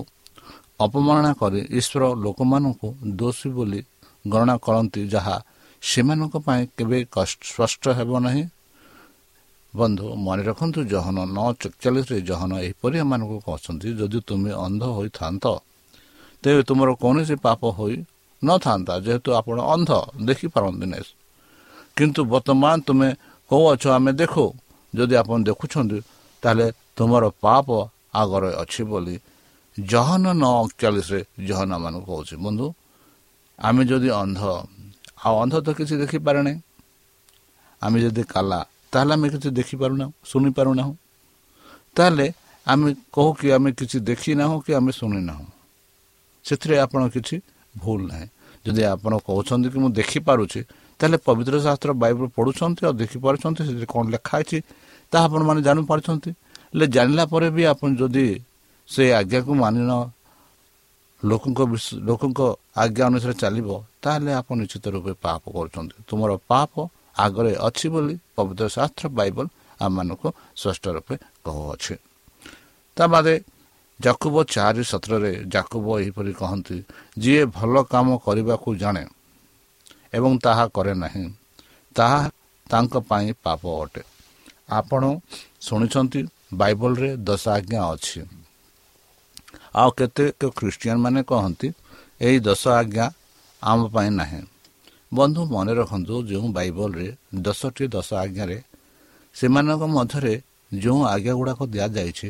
ଅପମାନନା 0.85 1.31
କରି 1.41 1.59
ଈଶ୍ୱର 1.79 2.01
ଲୋକମାନଙ୍କୁ 2.25 2.88
ଦୋଷୀ 3.19 3.49
ବୋଲି 3.57 3.79
ଗଣନା 4.25 4.55
କରନ୍ତି 4.65 5.01
ଯାହା 5.13 5.35
ସେମାନଙ୍କ 5.83 6.35
ପାଇଁ 6.45 6.61
କେବେ 6.77 6.97
ସ୍ପଷ୍ଟ 7.43 7.83
ହେବ 7.97 8.11
ନାହିଁ। 8.25 8.43
ବନ୍ଧୁ 9.73 10.05
ମନେ 10.25 10.41
ରଖନ୍ତୁ 10.49 10.79
ଜହନ 10.93 11.17
ନଅ 11.38 11.49
ଚକଚାଳିଶରେ 11.61 12.19
ଜହନ 12.29 12.51
ଏହିପରି 12.65 12.95
ଏମାନଙ୍କୁ 13.03 13.38
କହୁଛନ୍ତି 13.47 13.88
ଯଦି 13.99 14.19
ତୁମେ 14.29 14.51
ଅନ୍ଧ 14.65 14.83
ହୋଇଥାନ୍ତ 14.97 15.45
ତେବେ 16.43 16.61
ତୁମର 16.69 16.89
କୌଣସି 17.03 17.35
ପାପ 17.45 17.61
ହୋଇ 17.77 17.95
ନଥାନ୍ତା 18.41 18.93
ଯେହେତୁ 19.05 19.29
ଆପଣ 19.39 19.57
ଅନ୍ଧ 19.73 19.91
ଦେଖିପାରନ୍ତି 20.27 20.85
ନାହିଁ। 20.93 21.11
କିନ୍ତୁ 21.97 22.21
ବର୍ତ୍ତମାନ 22.33 22.75
ତୁମେ 22.88 23.09
କହୁଅଛ 23.51 23.83
ଆମେ 23.97 24.11
ଦେଖୁ 24.21 24.45
ଯଦି 24.93 25.15
ଆପଣ 25.21 25.38
ଦେଖୁଛନ୍ତି 25.49 25.97
ତାହେଲେ 26.43 26.67
ତୁମର 26.97 27.23
ପାପ 27.43 27.67
ଆଗରେ 28.21 28.49
ଅଛି 28.63 28.81
ବୋଲି 28.89 29.15
ଜହନ 29.77 30.25
ନଅ 30.41 30.53
ଅକଚାଳିଶରେ 30.63 31.21
ଜହନ 31.47 31.71
ମାନଙ୍କୁ 31.83 32.09
କହୁଛି। 32.09 32.35
ବନ୍ଧୁ 32.45 32.65
ଆମେ 33.59 33.81
ଯଦି 33.89 34.09
ଅନ୍ଧ 34.23 34.41
ଆଉ 35.25 35.33
ଅନ୍ଧ 35.43 35.53
ତ 35.65 35.67
କିଛି 35.77 35.95
ଦେଖିପାରେ 36.01 36.39
ନାହିଁ 36.47 36.57
ଆମେ 37.81 37.97
ଯଦି 38.03 38.23
କାଲା 38.33 38.59
ତାହେଲେ 38.93 39.12
ଆମେ 39.15 39.27
କିଛି 39.34 39.50
ଦେଖିପାରୁନାହୁଁ 39.60 40.12
ଶୁଣିପାରୁନାହୁଁ 40.25 40.93
ତାହେଲେ 41.96 42.27
ଆମେ 42.67 42.89
କହୁ 43.12 43.29
କି 43.39 43.48
ଆମେ 43.55 43.69
କିଛି 43.79 43.98
ଦେଖିନାହୁଁ 44.10 44.58
କି 44.65 44.72
ଆମେ 44.79 44.91
ଶୁଣିନାହୁଁ 45.00 45.46
ସେଥିରେ 46.46 46.75
ଆପଣ 46.86 47.01
କିଛି 47.15 47.36
ଭୁଲ 47.75 48.00
ନାହିଁ। 48.12 48.27
ଯଦି 48.65 48.81
ଆପଣ 48.86 49.13
କହୁଛନ୍ତି 49.27 49.67
କି 49.74 49.77
ମୁଁ 49.84 49.89
ଦେଖିପାରୁଛି 49.96 50.60
ତାହେଲେ 51.00 51.17
ପବିତ୍ର 51.25 51.55
ଶାସ୍ତ୍ର 51.65 51.91
ବାଇବଲ 52.03 52.25
ପଢ଼ୁଛନ୍ତି 52.36 52.81
ଆଉ 52.88 52.93
ଦେଖିପାରୁଛନ୍ତି 53.01 53.62
ସେଥିରେ 53.67 53.88
କ'ଣ 53.88 54.03
ଲେଖା 54.15 54.36
ଅଛି 54.41 54.60
ତାହା 55.13 55.25
ଆପଣମାନେ 55.27 55.62
ଜାଣିପାରୁଛନ୍ତି 55.62 56.31
ହେଲେ 56.72 56.86
ଜାଣିଲା 56.96 57.24
ପରେ 57.31 57.48
ବି 57.55 57.63
ଆପଣ 57.74 57.89
ଯଦି 58.00 58.25
ସେ 58.89 59.03
ଆଜ୍ଞାକୁ 59.13 59.51
ମାନିନ 59.55 59.91
ଲୋକଙ୍କ 61.24 61.60
ଲୋକଙ୍କ 62.10 62.39
ଆଜ୍ଞା 62.75 63.03
ଅନୁସାରେ 63.10 63.36
ଚାଲିବ 63.43 63.67
ତାହେଲେ 64.03 64.31
ଆପଣ 64.39 64.55
ନିଶ୍ଚିତ 64.62 64.86
ରୂପେ 64.96 65.13
ପାପ 65.25 65.43
କରୁଛନ୍ତି। 65.55 65.96
ତୁମର 66.08 66.31
ପାପ 66.48 66.74
ଆଗରେ 67.15 67.51
ଅଛି 67.61 67.87
ବୋଲି 67.89 68.15
ପବିତ୍ର 68.33 68.65
ଶାସ୍ତ୍ର 68.71 69.05
ବାଇବଲ 69.13 69.47
ଆମମାନଙ୍କୁ 69.79 70.27
ସ୍ପଷ୍ଟ 70.55 70.83
ରୂପେ 70.95 71.15
କହୁଅଛି। 71.43 71.95
ତା 72.97 73.05
ବାଦେ 73.09 73.33
ଜାକୁବ 73.99 74.43
ଚାରି 74.47 74.83
ସତ୍ରରେ 74.87 75.31
ଜାକୁବ 75.49 75.97
ଏହିପରି 75.99 76.33
କହନ୍ତି 76.35 76.77
ଯିଏ 77.17 77.43
ଭଲ 77.53 77.83
କାମ 77.89 78.17
କରିବାକୁ 78.25 78.75
ଜାଣେ 78.79 79.03
ଏବଂ 80.13 80.37
ତାହା 80.41 80.65
କରେ 80.71 80.93
ନାହିଁ 80.99 81.25
ତାହା 81.95 82.21
ତାଙ୍କ 82.67 83.01
ପାଇଁ 83.07 83.35
ପାପ 83.41 83.75
ଅଟେ। 83.79 84.03
ଆପଣ 84.77 85.11
ଶୁଣିଛନ୍ତି 85.61 86.23
ବାଇବଲରେ 86.55 87.09
ଦଶ 87.25 87.53
ଆଜ୍ଞା 87.53 87.81
ଅଛି। 87.89 88.27
ଆଉ 89.75 89.89
କେତେକ 89.95 90.49
ଖ୍ରୀଷ୍ଟିଆନ 90.55 90.97
ମାନେ 91.01 91.23
କହନ୍ତି 91.27 91.71
ଏହି 92.21 92.37
ଦଶ 92.43 92.73
ଆଜ୍ଞା 92.73 93.09
ଆମ 93.61 93.91
ପାଇଁ 93.91 94.15
ନାହିଁ। 94.15 94.41
ବନ୍ଧୁ 95.11 95.41
ମନେ 95.45 95.73
ରଖନ୍ତୁ 95.73 96.15
ଯେଉଁ 96.23 96.47
ବାଇବଲରେ 96.53 97.07
ଦଶଟି 97.41 97.85
ଦଶ 97.87 98.09
ଆଜ୍ଞାରେ 98.15 98.57
ସେମାନଙ୍କ 99.35 99.83
ମଧ୍ୟରେ 99.87 100.33
ଯେଉଁ 100.71 101.01
ଆଜ୍ଞା 101.05 101.33
ଗୁଡ଼ାକ 101.33 101.59
ଦିଆଯାଇଛି 101.65 102.29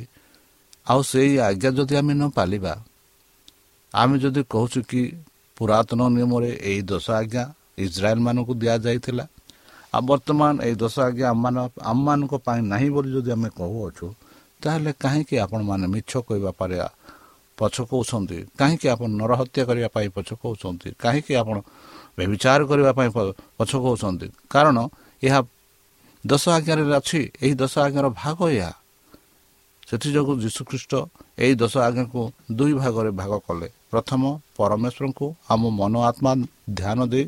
ଆଉ 0.88 1.00
ସେଇ 1.04 1.32
ଆଜ୍ଞା 1.40 1.70
ଯଦି 1.70 1.94
ଆମେ 2.02 2.14
ନ 2.14 2.24
ପାଳିବା 2.30 2.74
ଆମେ 3.94 4.16
ଯଦି 4.20 4.42
କହୁଛୁ 4.50 4.80
କି 4.90 5.02
ପୁରାତନ 5.58 6.00
ନିୟମରେ 6.10 6.52
ଏହି 6.62 6.82
ଦଶ 6.92 7.06
ଆଜ୍ଞା 7.12 7.44
ଇସ୍ରାଏଲମାନଙ୍କୁ 7.78 8.54
ଦିଆଯାଇଥିଲା 8.62 9.26
ଆଉ 9.94 10.02
ବର୍ତ୍ତମାନ 10.02 10.54
ଏହି 10.62 10.76
ଦଶ 10.76 10.96
ଆଜ୍ଞା 11.00 11.26
ଆମମାନ 11.30 11.58
ଆମମାନଙ୍କ 11.84 12.34
ପାଇଁ 12.46 12.60
ନାହିଁ 12.72 12.90
ବୋଲି 12.90 13.10
ଯଦି 13.16 13.32
ଆମେ 13.36 13.50
କହୁଅଛୁ 13.60 14.08
ତାହେଲେ 14.62 14.92
କାହିଁକି 15.00 15.36
ଆପଣମାନେ 15.46 15.86
ମିଛ 15.88 16.12
କହିବା 16.28 16.52
ପରେ 16.60 16.78
ପଛକଉଛନ୍ତି? 17.58 18.38
କାହିଁକି 18.58 18.88
ଆପଣ 18.94 19.10
ନରହତ୍ୟା 19.20 19.64
କରିବା 19.66 19.90
ପାଇଁ 19.96 20.08
ପଛକଉଛନ୍ତି? 20.16 20.90
କାହିଁକି 21.00 21.34
ଆପଣ 21.42 21.58
ବ୍ୟବିଚାର 22.20 22.60
କରିବା 22.70 22.92
ପାଇଁ 22.98 23.10
ପଛକଉଛନ୍ତି 23.58 24.28
କାରଣ 24.54 24.78
ଏହା 25.24 25.40
ଦଶ 26.24 26.44
ଆଜ୍ଞାରେ 26.58 26.84
ଅଛି 27.00 27.20
ଏହି 27.44 27.54
ଦଶ 27.62 27.74
ଆଜ୍ଞାର 27.86 28.08
ଭାଗ 28.22 28.38
ଏହା। 28.58 28.72
ସେଥିଯୋଗୁଁ 29.90 30.34
ଯୀଶୁଖ୍ରୀଷ୍ଟ 30.44 30.94
ଏହି 31.44 31.54
ଦଶ 31.62 31.74
ଆଜ୍ଞାକୁ 31.88 32.22
ଦୁଇ 32.58 32.74
ଭାଗରେ 32.82 33.12
ଭାଗ 33.22 33.32
କଲେ। 33.48 33.68
ପ୍ରଥମ 33.92 34.22
ପରମେଶ୍ୱରଙ୍କୁ 34.58 35.26
ଆମ 35.50 35.62
ମନ 35.80 35.94
ଆତ୍ମା 36.10 36.32
ଧ୍ୟାନ 36.80 37.00
ଦେଇ 37.14 37.26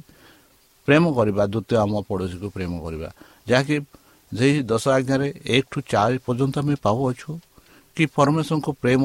ପ୍ରେମ 0.88 1.04
କରିବା 1.18 1.44
ଦ୍ୱିତୀୟ 1.54 1.76
ଆମ 1.84 1.94
ପଡ଼ୋଶୀକୁ 2.10 2.48
ପ୍ରେମ 2.56 2.72
କରିବା। 2.86 3.10
ଯାହାକି 3.50 3.76
ସେହି 4.32 4.60
ଦଶ 4.72 4.84
ଆଜ୍ଞାରେ 4.98 5.28
ଏକ 5.56 5.64
ଠୁ 5.72 5.80
ଚାରି 5.92 6.18
ପର୍ଯ୍ୟନ୍ତ 6.26 6.56
ଆମେ 6.62 6.76
ପାଉଅଛୁ 6.86 7.30
କି 7.98 8.04
ପରମେଶ୍ୱରଙ୍କୁ 8.18 8.72
ପ୍ରେମ 8.82 9.02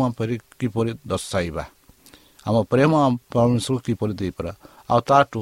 କିପରି 0.60 0.90
ଦର୍ଶାଇବା। 1.10 1.64
ଆମ 2.46 2.56
ପ୍ରେମ 2.72 2.92
ପରମେଶ୍ୱରକୁ 3.32 3.80
କିପରି 3.86 4.12
ଦେଇପାର। 4.20 4.46
ଆଉ 4.90 5.00
ତାଠୁ 5.10 5.40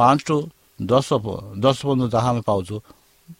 ପାଞ୍ଚ 0.00 0.20
ଟୁ 0.26 0.36
ଦଶ 0.80 1.08
ଦଶ 1.64 1.78
ପର୍ଯ୍ୟନ୍ତ 1.88 2.04
ଯାହା 2.14 2.28
ଆମେ 2.32 2.42
ପାଉଛୁ 2.48 2.76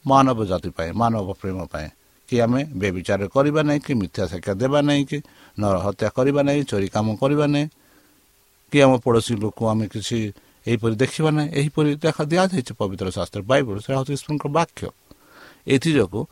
ମାନବ 0.07 0.39
ଜାତି 0.51 0.71
ପାଇଁ 0.77 0.91
ମାନବ 1.01 1.29
ପ୍ରେମ 1.41 1.59
ପାଇଁ 1.73 1.89
କି 2.29 2.37
ଆମେ 2.45 2.61
ବେବିଚାର 2.81 3.21
କରିବା 3.35 3.61
ନାହିଁ 3.69 3.81
କି 3.87 3.93
ମିଥ୍ୟା 4.01 4.25
ଶିକ୍ଷା 4.33 4.53
ଦେବା 4.63 4.81
ନାହିଁ 4.89 5.03
କି 5.11 5.19
ନର 5.59 5.75
ହତ୍ୟା 5.87 6.09
କରିବା 6.17 6.41
ନାହିଁ 6.49 6.63
ଚୋରି 6.71 6.89
କାମ 6.95 7.07
କରିବା 7.23 7.47
ନାହିଁ 7.55 7.67
କି 8.73 8.79
ଆମ 8.85 8.93
ପଡ଼ୋଶୀ 9.05 9.35
ଲୋକ 9.43 9.59
ଆମେ 9.73 9.87
କିଛି 9.95 10.19
ଏହିପରି 10.67 10.95
ଦେଖିବା 11.03 11.31
ନାହିଁ 11.37 11.49
ଏହିପରି 11.59 11.91
ଦେଖା 12.05 12.23
ଦିଆଯାଇଛି 12.31 12.73
ପବିତ୍ର 12.81 13.07
ଶାସ୍ତ୍ର 13.17 13.41
ବାଇବଲ 13.51 13.77
ସେ 13.85 13.91
ହେଉଛି 13.97 14.13
ଈଶ୍ୱରଙ୍କ 14.17 14.45
ବାକ୍ୟ। 14.57 14.83
ଏଥିଯୋଗୁଁ 15.75 16.23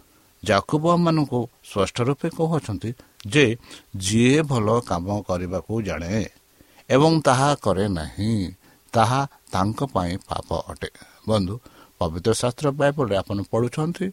ଜାକୁବ 0.42 0.85
ମାନଙ୍କୁ 1.04 1.40
ସ୍ପଷ୍ଟ 1.70 1.97
ରୂପେ 2.08 2.28
କହୁଅଛନ୍ତି 2.38 2.90
ଯେ 3.26 3.44
ଯିଏ 4.04 4.40
ଭଲ 4.50 4.68
କାମ 4.90 5.06
କରିବାକୁ 5.28 5.73
ଜାଣେ 5.88 6.12
ଏବଂ 6.90 7.12
ତାହା 7.26 7.50
କରେ 7.64 7.87
ନାହିଁ। 7.99 8.32
ତାହା 8.95 9.21
ତାଙ୍କ 9.52 9.78
ପାଇଁ 9.95 10.12
ପାପ 10.28 10.49
ଅଟେ। 10.71 10.88
ବନ୍ଧୁ 11.28 11.54
ପବିତ୍ର 12.00 12.30
ଶାସ୍ତ୍ର 12.40 12.66
ବାଇବଲରେ 12.80 13.14
ଆପଣ 13.23 13.38
ପଢ଼ୁଛନ୍ତି। 13.52 14.07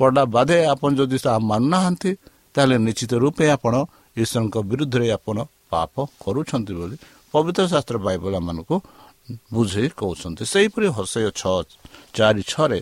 ପଢ଼ା 0.00 0.22
ବାଦେ 0.34 0.56
ଆପଣ 0.72 0.90
ଯଦି 0.98 1.18
ତାହା 1.24 1.38
ମାନୁନାହାନ୍ତି 1.50 2.10
ତାହେଲେ 2.54 2.76
ନିଶ୍ଚିତ 2.86 3.12
ରୂପେ 3.24 3.44
ଆପଣ 3.56 3.74
ଈଶ୍ୱରଙ୍କ 4.16 4.56
ବିରୁଦ୍ଧରେ 4.70 5.06
ଆପଣ 5.18 5.36
ପାପ 5.72 5.94
କରୁଛନ୍ତି 6.22 6.72
ବୋଲି 6.78 6.96
ପବିତ୍ର 7.34 7.62
ଶାସ୍ତ୍ର 7.72 7.96
ବାଇବଲ 8.06 8.32
ଆମମାନଙ୍କୁ 8.40 8.76
ବୁଝେଇ 9.54 9.88
କହୁଛନ୍ତି। 10.00 10.42
ସେହିପରି 10.44 10.86
ହସେୟ 10.96 11.28
ଛଅ 11.40 11.54
ଚାରି 12.14 12.42
ଛଅରେ 12.50 12.80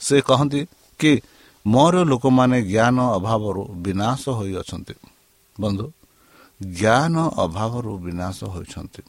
ସେ 0.00 0.16
କହନ୍ତି 0.28 0.60
କି 1.00 1.12
ମୋର 1.66 1.94
ଲୋକମାନେ 2.10 2.58
ଜ୍ଞାନ 2.72 2.98
ଅଭାବରୁ 3.18 3.62
ବିନାଶ 3.84 4.22
ହୋଇଅଛନ୍ତି। 4.38 4.94
ବନ୍ଧୁ 5.56 5.86
ଜ୍ଞାନ 6.80 7.14
ଅଭାବରୁ 7.44 7.92
ବିନାଶ 8.06 8.38
ହୋଇଛନ୍ତି। 8.54 9.02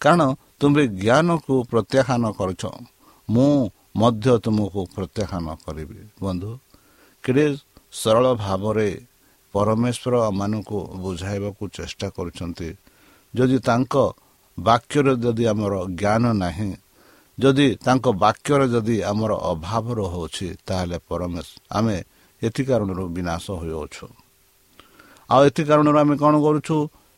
କାରଣ 0.00 0.20
ତୁମେ 0.60 0.84
ଜ୍ଞାନକୁ 1.02 1.54
ପ୍ରତ୍ୟାଖ୍ୟାନ 1.70 2.24
କରୁଛ। 2.38 2.62
ମୁଁ 3.28 3.50
ମଧ୍ୟ 4.00 4.32
ତୁମକୁ 4.44 4.80
ପ୍ରତ୍ୟାଖ୍ୟାନ 4.94 5.46
କରିବି। 5.64 6.00
ବନ୍ଧୁ 6.22 6.50
କେଡ଼େ 7.24 7.46
ସରଳ 7.92 8.24
ଭାବରେ 8.44 8.90
ପରମେଶ୍ୱର 9.54 10.14
ମାନଙ୍କୁ 10.40 10.78
ବୁଝାଇବାକୁ 11.02 11.62
ଚେଷ୍ଟା 11.76 12.06
କରୁଛନ୍ତି। 12.16 12.68
ଯଦି 13.34 13.58
ତାଙ୍କ 13.68 13.94
ବାକ୍ୟରେ 14.58 15.12
ଯଦି 15.24 15.44
ଆମର 15.52 15.74
ଜ୍ଞାନ 16.00 16.24
ନାହିଁ 16.44 16.70
ଯଦି 17.38 17.66
ତାଙ୍କ 17.86 18.06
ବାକ୍ୟରେ 18.24 18.66
ଯଦି 18.74 18.96
ଆମର 19.10 19.32
ଅଭାବ 19.52 19.86
ରହୁଅଛି 20.00 20.46
ତାହେଲେ 20.68 20.98
ପରମେଶ 21.08 21.48
ଆମେ 21.70 21.96
ଏଥି 22.42 22.62
କାରଣରୁ 22.68 23.04
ବିନାଶ 23.16 23.44
ହୋଇଅଛୁ। 23.60 24.06
ଆଉ 25.30 25.40
ଏଥି 25.48 25.62
କାରଣରୁ 25.68 25.98
ଆମେ 26.02 26.14
କ'ଣ 26.22 26.34
କରୁଛୁ? 26.46 26.76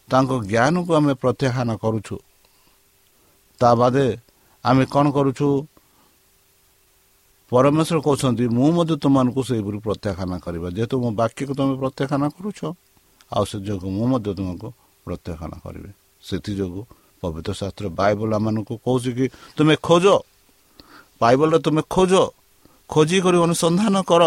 ତାଙ୍କ 0.08 0.30
ଜ୍ଞାନକୁ 0.52 0.90
ଆମେ 0.98 1.12
ପ୍ରତ୍ୟାଖ୍ୟାନ 1.22 1.70
କରୁଛୁ। 1.82 2.16
ତା 3.62 3.70
ବାଦେ 3.80 4.06
ଆମେ 4.64 4.84
କ'ଣ 4.94 5.06
କରୁଛୁ? 5.16 5.48
ପରମେଶ୍ୱର 7.52 7.98
କହୁଛନ୍ତି 8.06 8.44
ମୁଁ 8.56 8.68
ମଧ୍ୟ 8.76 8.94
ତୁମମାନଙ୍କୁ 9.02 9.40
ସେହିପରି 9.48 9.78
ପ୍ରତ୍ୟାଖ୍ୟାନ 9.86 10.32
କରିବା। 10.44 10.68
ଯେହେତୁ 10.76 10.94
ମୋ 11.02 11.10
ବାକ୍ୟକୁ 11.20 11.52
ତୁମେ 11.58 11.74
ପ୍ରତ୍ୟାଖ୍ୟାନ 11.82 12.22
କରୁଛ 12.36 12.60
ଆଉ 13.32 13.44
ସେ 13.50 13.56
ଯୋଗୁଁ 13.66 13.90
ମୁଁ 13.96 14.06
ମଧ୍ୟ 14.12 14.30
ତୁମକୁ 14.38 14.68
ପ୍ରତ୍ୟାଖ୍ୟାନ 15.06 15.52
କରିବି। 15.64 15.90
ସେଥିଯୋଗୁଁ 16.22 16.82
ପବିତ୍ର 17.22 17.52
ଶାସ୍ତ୍ର 17.60 17.86
ବାଇବଲ 18.00 18.32
ମାନଙ୍କୁ 18.44 18.74
କହୁଛି 18.84 19.10
କି 19.18 19.26
ତୁମେ 19.56 19.74
ଖୋଜ। 19.88 20.06
ବାଇବଲରେ 21.20 21.58
ତୁମେ 21.64 21.82
ଖୋଜ। 21.94 22.12
ଖୋଜି 22.90 23.18
କରି 23.24 23.38
ଅନୁସନ୍ଧାନ 23.46 23.96
କର 24.10 24.22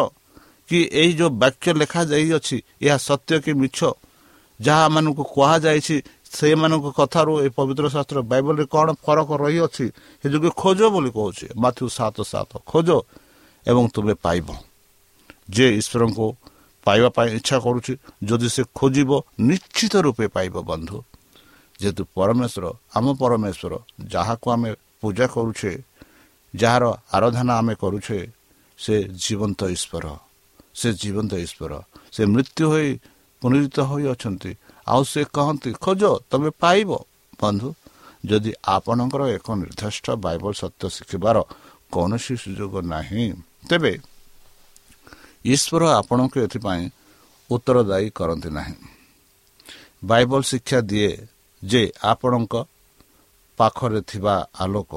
କି 0.70 0.80
ଏଇ 1.02 1.12
ଯେଉଁ 1.20 1.32
ବାକ୍ୟ 1.42 1.68
ଲେଖାଯାଇଅଛି 1.82 2.58
ଏହା 2.86 2.98
ସତ୍ୟ 3.08 3.36
କି 3.44 3.52
ମିଛ? 3.62 3.80
ଯାହାମାନଙ୍କୁ 4.60 5.24
କୁହାଯାଇଛି 5.36 5.96
ସେମାନଙ୍କ 6.36 6.86
କଥାରୁ 7.00 7.34
ଏ 7.46 7.48
ପବିତ୍ର 7.58 7.86
ଶାସ୍ତ୍ର 7.96 8.18
ବାଇବଲରେ 8.32 8.66
କ'ଣ 8.74 8.88
ଫରକ 9.04 9.30
ରହିଅଛି? 9.44 9.86
ସେ 10.22 10.28
ଯୋଗୁଁ 10.34 10.52
ଖୋଜ 10.62 10.80
ବୋଲି 10.94 11.10
କହୁଛି। 11.18 11.46
ମାଥ୍ୟୁ 11.64 11.86
ସାତ 11.98 12.18
ସାତ 12.32 12.52
ଖୋଜ 12.72 12.90
ଏବଂ 13.66 13.84
ତୁମେ 13.96 14.14
ପାଇବ। 14.26 14.48
ଯେ 15.56 15.66
ଈଶ୍ୱରଙ୍କୁ 15.80 16.26
ପାଇବା 16.86 17.10
ପାଇଁ 17.18 17.30
ଇଚ୍ଛା 17.40 17.58
କରୁଛି 17.66 17.94
ଯଦି 18.30 18.48
ସେ 18.56 18.62
ଖୋଜିବ 18.78 19.12
ନିଶ୍ଚିତ 19.50 19.94
ରୂପେ 20.06 20.26
ପାଇବ 20.36 20.56
ବନ୍ଧୁ। 20.72 20.98
ଯେହେତୁ 21.80 22.04
ପରମେଶ୍ୱର 22.16 22.66
ଆମ 22.98 23.06
ପରମେଶ୍ୱର 23.22 23.74
ଯାହାକୁ 24.14 24.46
ଆମେ 24.56 24.70
ପୂଜା 25.02 25.26
କରୁଛେ 25.36 25.72
ଯାହାର 26.54 26.84
ଆରାଧନା 27.16 27.54
ଆମେ 27.62 27.74
କରୁଛେ 27.84 28.20
ସେ 28.80 28.96
ଜୀବନ୍ତ 29.24 29.62
ଈଶ୍ୱର। 29.76 30.06
ସେ 30.80 30.88
ଜୀବନ୍ତ 31.02 31.34
ଈଶ୍ୱର। 31.46 31.72
ସେ 32.16 32.22
ମୃତ୍ୟୁ 32.34 32.64
ହୋଇ 32.72 32.90
ପୁନରୁତ 33.42 33.78
ହୋଇଅଛନ୍ତି 33.90 34.52
ଆଉ 34.88 35.02
ସେ 35.12 35.22
କହନ୍ତି 35.36 35.70
ଖୋଜ 35.84 36.04
ତମେ 36.30 36.50
ପାଇବ। 36.62 36.90
ବନ୍ଧୁ 37.42 37.70
ଯଦି 38.26 38.52
ଆପଣଙ୍କର 38.76 39.22
ଏକ 39.38 39.48
ନିର୍ଦ୍ଦିଷ୍ଟ 39.62 40.06
ବାଇବଲ 40.26 40.52
ସତ୍ୟ 40.62 40.84
ଶିଖିବାର 40.96 41.38
କୌଣସି 41.94 42.34
ସୁଯୋଗ 42.44 42.74
ନାହିଁ 42.94 43.26
ତେବେ 43.70 43.94
ଈଶ୍ୱର 45.46 45.84
ଆପଣଙ୍କୁ 46.00 46.38
ଏଥିପାଇଁ 46.46 46.84
ଉତ୍ତରଦାୟୀ 47.50 48.08
କରନ୍ତି 48.18 48.50
ନାହିଁ। 48.58 48.78
ବାଇବଲ 50.06 50.42
ଶିକ୍ଷା 50.52 50.80
ଦିଏ 50.90 51.12
ଯେ 51.64 51.82
ଆପଣଙ୍କ 52.12 52.54
ପାଖରେ 53.60 54.00
ଥିବା 54.10 54.36
ଆଲୋକ 54.64 54.92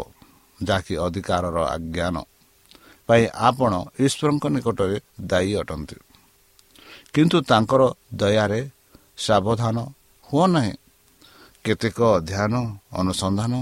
ଯାହାକି 0.58 0.94
ଅଧିକାରର 1.06 1.56
ଆଜ୍ଞାନ 1.76 2.16
ପାଇଁ 3.08 3.24
ଆପଣ 3.48 3.72
ଈଶ୍ୱରଙ୍କ 4.04 4.44
ନିକଟରେ 4.54 4.96
ଦାୟୀ 5.30 5.52
ଅଟନ୍ତି। 5.60 5.96
କିନ୍ତୁ 7.14 7.36
ତାଙ୍କର 7.50 7.82
ଦୟାରେ 8.14 8.60
ସାବଧାନ 9.24 9.76
ହୁଅ 10.28 10.44
ନାହିଁ 10.54 10.72
କେତେକ 11.64 11.98
ଅଧ୍ୟୟନ 12.18 12.54
ଅନୁସନ୍ଧାନ 13.00 13.54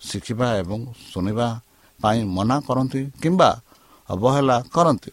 ଶିଖିବା 0.00 0.48
ଏବଂ 0.62 0.78
ଶୁଣିବା 1.10 1.48
ପାଇଁ 2.00 2.20
ମନା 2.36 2.56
କରନ୍ତି 2.68 3.00
କିମ୍ବା 3.22 3.50
ଅବହେଳା 4.08 4.56
କରନ୍ତି 4.74 5.12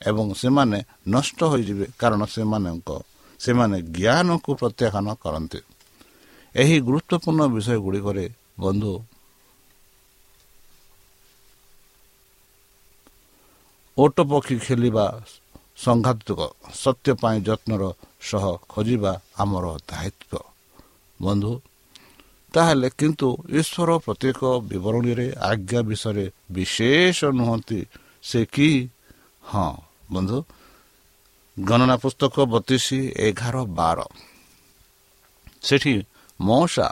ଏବଂ 0.00 0.26
ସେମାନେ 0.40 0.78
ନଷ୍ଟ 1.14 1.38
ହୋଇଯିବେ 1.52 1.86
କାରଣ 2.00 2.22
ସେମାନଙ୍କ 2.34 2.90
ସେମାନେ 3.40 3.76
ଜ୍ଞାନକୁ 3.96 4.50
ପ୍ରତ୍ୟାଖ୍ୟାନ 4.60 5.08
କରନ୍ତି। 5.24 5.60
ଏହି 6.54 6.76
ଗୁରୁତ୍ୱପୂର୍ଣ୍ଣ 6.86 7.42
ବିଷୟ 7.54 7.76
ଗୁଡ଼ିକରେ 7.84 8.24
ବନ୍ଧୁ 8.62 8.92
ଓଟ 13.96 14.16
ପକ୍ଷୀ 14.30 14.56
ଖେଳିବା 14.64 15.04
ସଂଘାତକ 15.84 16.40
ସତ୍ୟ 16.82 17.08
ପାଇଁ 17.22 17.38
ଯତ୍ନର 17.48 17.82
ସହ 18.22 18.44
ଖୋଜିବା 18.68 19.12
ଆମର 19.38 19.66
ଦାୟିତ୍ୱ 19.88 20.46
ବନ୍ଧୁ 21.20 21.52
ତାହେଲେ 22.54 22.88
କିନ୍ତୁ 22.98 23.28
ଈଶ୍ୱର 23.60 23.90
ପ୍ରତ୍ୟେକ 24.04 24.40
ବିବରଣୀରେ 24.68 25.26
ଆଜ୍ଞା 25.50 25.80
ବିଷୟରେ 25.88 26.26
ବିଶେଷ 26.52 27.18
ନୁହନ୍ତି 27.38 27.80
ସେ 28.22 28.40
କି 28.54 28.70
ହଁ 29.42 29.70
ବନ୍ଧୁ 30.12 30.38
ଗଣନା 31.56 31.96
ପୁସ୍ତକ 31.96 32.34
ବତିଶ 32.52 32.86
ଏଗାର 33.18 33.56
ବାର 33.78 33.98
ସେଠି 35.62 35.94
ମଉସା 36.40 36.88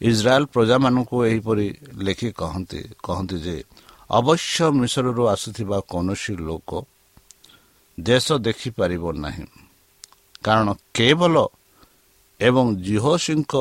ଇସ୍ରାଏଲ 0.00 0.44
ପ୍ରଜାମାନଙ୍କୁ 0.46 1.16
ଏହିପରି 1.26 1.66
ଲେଖି 2.06 2.28
କହନ୍ତି 2.32 2.80
କହନ୍ତି 3.02 3.36
ଯେ 3.38 3.56
ଅବଶ୍ୟ 4.10 4.58
ମିଶ୍ରରୁ 4.80 5.22
ଆସୁଥିବା 5.34 5.78
କୌଣସି 5.92 6.32
ଲୋକ 6.48 6.70
ଦେଶ 7.98 8.26
ଦେଖିପାରିବ 8.38 9.04
ନାହିଁ। 9.16 9.46
କାରଣ 10.44 10.68
କେବଳ 10.96 11.34
ଏବଂ 12.40 12.64
ଜିହୋସିଙ୍କ 12.86 13.52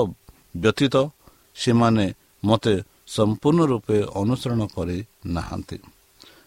ବ୍ୟତୀତ 0.55 0.95
ସେମାନେ 1.55 2.05
ମୋତେ 2.43 2.73
ସମ୍ପୂର୍ଣ୍ଣ 3.15 3.61
ରୂପେ 3.71 3.97
ଅନୁସରଣ 4.21 4.61
କରି 4.75 4.97
ନାହାନ୍ତି। 5.35 5.77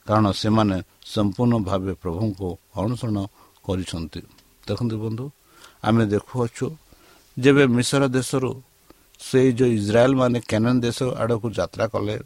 କାରଣ 0.07 0.27
ସେମାନେ 0.43 0.77
ସମ୍ପୂର୍ଣ୍ଣ 1.15 1.55
ଭାବେ 1.69 1.93
ପ୍ରଭୁଙ୍କୁ 2.03 2.49
ଅନୁସରଣ 2.83 3.19
କରିଛନ୍ତି। 3.65 4.21
ଦେଖନ୍ତୁ 4.69 4.97
ବନ୍ଧୁ 5.05 5.25
ଆମେ 5.85 6.05
ଦେଖୁଅଛୁ 6.15 6.67
ଯେବେ 7.37 7.65
ମିଶ୍ର 7.77 8.03
ଦେଶରୁ 8.17 8.51
ସେଇ 9.21 9.49
ଯେଉଁ 9.59 9.73
ଇସ୍ରାଏଲ 9.79 10.13
ମାନେ 10.21 10.39
କେନାନ 10.51 10.77
ଦେଶ 10.85 10.99
ଆଡ଼କୁ 11.23 11.47
ଯାତ୍ରା 11.59 11.85
କଲେ 11.93 12.17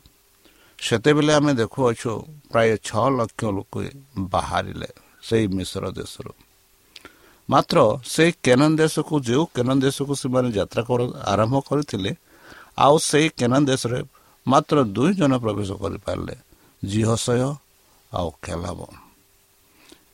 ସେତେବେଳେ 0.78 1.32
ଆମେ 1.38 1.52
ଦେଖୁଅଛୁ 1.60 2.12
ପ୍ରାୟ 2.50 2.70
ଛଅ 2.88 3.06
ଲକ୍ଷ 3.18 3.42
ଲୋକ 3.56 3.74
ବାହାରିଲେ 4.32 4.88
ସେଇ 5.26 5.44
ମିଶ୍ର 5.56 5.84
ଦେଶରୁ। 6.00 6.32
ମାତ୍ର 7.48 7.78
ସେଇ 8.04 8.30
କେନାନ 8.44 8.70
ଦେଶକୁ 8.76 9.14
ଯେଉଁ 9.28 9.44
କେନାନ 9.56 9.76
ଦେଶକୁ 9.86 10.12
ସେମାନେ 10.22 10.48
ଯାତ୍ରା 10.58 10.82
ଆରମ୍ଭ 11.32 11.54
କରିଥିଲେ 11.68 12.10
ଆଉ 12.84 12.94
ସେଇ 13.10 13.26
କେନାନ 13.38 13.62
ଦେଶରେ 13.70 13.98
ମାତ୍ର 14.46 14.76
ଦୁଇ 14.96 15.12
ଜଣ 15.20 15.32
ପ୍ରବେଶ 15.44 15.70
କରିପାରିଲେ 15.82 16.34
ଜିହସୟ 16.82 17.42
ଆଉ 18.12 18.28
ଖେଲାବ 18.42 18.78